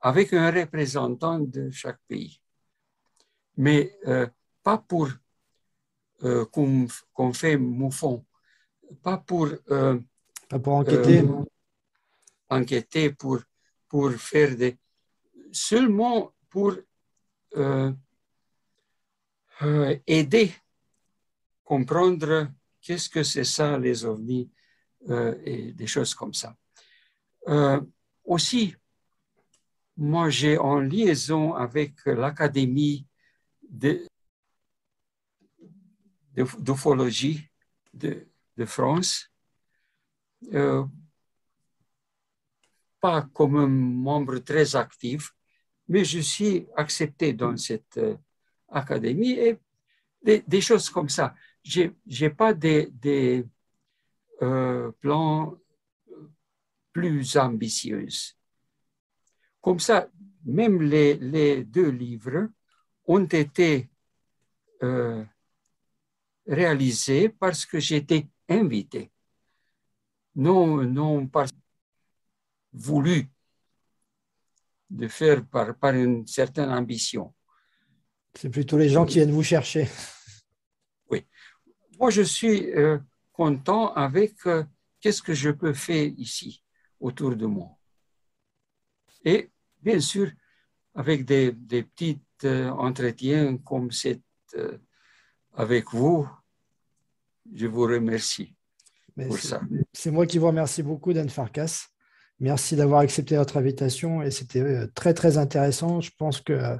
avec 0.00 0.32
un 0.32 0.50
représentant 0.50 1.40
de 1.40 1.70
chaque 1.70 1.98
pays. 2.06 2.40
Mais 3.56 3.96
euh, 4.06 4.28
pas 4.62 4.78
pour 4.78 5.08
euh, 6.22 6.44
qu'on 6.44 7.32
fait 7.32 7.56
moufon, 7.56 8.24
pas 9.02 9.18
pour, 9.18 9.48
pas 10.48 10.58
pour 10.58 10.72
enquêter. 10.74 11.24
enquêter, 12.48 13.10
pour, 13.10 13.40
pour 13.88 14.12
faire 14.12 14.54
des... 14.56 14.78
Seulement 15.56 16.34
pour 16.50 16.76
aider 20.06 20.52
comprendre 21.64 22.48
qu'est-ce 22.80 23.08
que 23.08 23.22
c'est 23.22 23.44
ça, 23.44 23.78
les 23.78 24.04
ovnis, 24.04 24.50
euh, 25.08 25.36
et 25.44 25.72
des 25.72 25.86
choses 25.86 26.14
comme 26.14 26.34
ça. 26.34 26.56
Euh, 27.48 27.80
aussi, 28.24 28.74
moi, 29.96 30.30
j'ai 30.30 30.58
en 30.58 30.80
liaison 30.80 31.54
avec 31.54 32.04
l'Académie 32.06 33.06
d'ufologie 36.32 37.48
de, 37.94 38.26
de, 38.56 38.64
France, 38.64 39.30
euh, 40.52 40.84
pas 43.00 43.22
comme 43.32 43.56
un 43.56 43.68
membre 43.68 44.38
très 44.38 44.76
actif, 44.76 45.32
mais 45.88 46.04
je 46.04 46.20
suis 46.20 46.66
accepté 46.76 47.32
dans 47.32 47.56
cette 47.56 48.00
académie 48.68 49.32
et 49.32 49.58
des, 50.22 50.60
choses 50.60 50.90
comme 50.90 51.08
ça. 51.08 51.34
Je 51.62 51.90
n'ai 52.06 52.30
pas 52.30 52.52
des, 52.52 52.88
des 52.92 53.46
euh, 54.42 54.90
plans 55.00 55.56
plus 56.92 57.36
ambitieux. 57.36 58.06
Comme 59.60 59.80
ça, 59.80 60.08
même 60.44 60.82
les, 60.82 61.14
les 61.14 61.64
deux 61.64 61.90
livres 61.90 62.48
ont 63.06 63.24
été 63.24 63.88
euh, 64.82 65.24
réalisés 66.46 67.28
parce 67.28 67.66
que 67.66 67.78
j'étais 67.78 68.26
invité, 68.48 69.10
non, 70.34 70.82
non 70.82 71.26
pas 71.26 71.46
voulu 72.72 73.28
de 74.90 75.08
faire 75.08 75.44
par, 75.46 75.76
par 75.76 75.94
une 75.94 76.26
certaine 76.26 76.70
ambition. 76.70 77.34
C'est 78.34 78.50
plutôt 78.50 78.78
les 78.78 78.88
gens 78.88 79.06
qui 79.06 79.14
viennent 79.14 79.32
vous 79.32 79.42
chercher. 79.42 79.88
Moi, 81.98 82.10
je 82.10 82.22
suis 82.22 82.70
euh, 82.72 82.98
content 83.32 83.92
avec 83.94 84.34
euh, 84.46 84.64
qu'est-ce 85.00 85.22
que 85.22 85.32
je 85.32 85.50
peux 85.50 85.72
faire 85.72 86.12
ici, 86.18 86.62
autour 87.00 87.36
de 87.36 87.46
moi. 87.46 87.70
Et 89.24 89.50
bien 89.82 90.00
sûr, 90.00 90.30
avec 90.94 91.24
des, 91.24 91.52
petits 91.52 92.20
euh, 92.44 92.68
entretiens 92.70 93.56
comme 93.58 93.90
c'est 93.90 94.20
avec 95.54 95.92
vous, 95.92 96.28
je 97.52 97.66
vous 97.66 97.82
remercie 97.82 98.54
pour 99.14 99.38
ça. 99.38 99.60
C'est 99.92 100.10
moi 100.10 100.26
qui 100.26 100.38
vous 100.38 100.46
remercie 100.46 100.82
beaucoup, 100.82 101.12
Dan 101.12 101.28
Farkas. 101.28 101.88
Merci 102.38 102.76
d'avoir 102.76 103.00
accepté 103.00 103.36
notre 103.36 103.56
invitation 103.56 104.22
et 104.22 104.30
c'était 104.30 104.86
très 104.94 105.14
très 105.14 105.38
intéressant. 105.38 106.00
Je 106.00 106.10
pense 106.18 106.40
que 106.40 106.78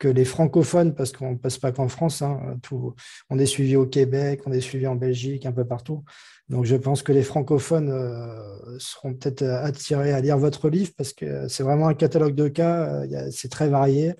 que 0.00 0.08
les 0.08 0.24
francophones, 0.24 0.94
parce 0.94 1.12
qu'on 1.12 1.32
ne 1.32 1.36
passe 1.36 1.58
pas 1.58 1.72
qu'en 1.72 1.88
France, 1.88 2.22
hein, 2.22 2.58
on 3.28 3.38
est 3.38 3.46
suivi 3.46 3.76
au 3.76 3.86
Québec, 3.86 4.40
on 4.46 4.52
est 4.52 4.62
suivi 4.62 4.86
en 4.86 4.96
Belgique, 4.96 5.44
un 5.46 5.52
peu 5.52 5.64
partout. 5.64 6.02
Donc 6.48 6.64
je 6.64 6.74
pense 6.74 7.02
que 7.02 7.12
les 7.12 7.22
francophones 7.22 7.90
euh, 7.90 8.78
seront 8.78 9.14
peut-être 9.14 9.42
attirés 9.44 10.12
à 10.12 10.20
lire 10.20 10.38
votre 10.38 10.68
livre 10.68 10.90
parce 10.96 11.12
que 11.12 11.46
c'est 11.48 11.62
vraiment 11.62 11.86
un 11.86 11.94
catalogue 11.94 12.34
de 12.34 12.48
cas, 12.48 13.04
euh, 13.04 13.28
c'est 13.30 13.50
très 13.50 13.68
varié, 13.68 14.14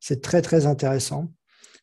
c'est 0.00 0.20
très 0.20 0.42
très 0.42 0.66
intéressant. 0.66 1.32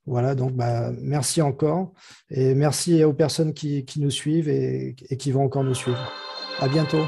Voilà, 0.05 0.35
donc 0.35 0.53
bah, 0.53 0.91
merci 1.01 1.41
encore 1.41 1.93
et 2.29 2.53
merci 2.53 3.03
aux 3.03 3.13
personnes 3.13 3.53
qui, 3.53 3.85
nous 3.97 4.11
suivent 4.11 4.49
et, 4.49 4.95
et 5.09 5.17
qui 5.17 5.31
vont 5.31 5.43
encore 5.43 5.63
nous 5.63 5.75
suivre. 5.75 6.11
À 6.59 6.67
bientôt. 6.67 7.03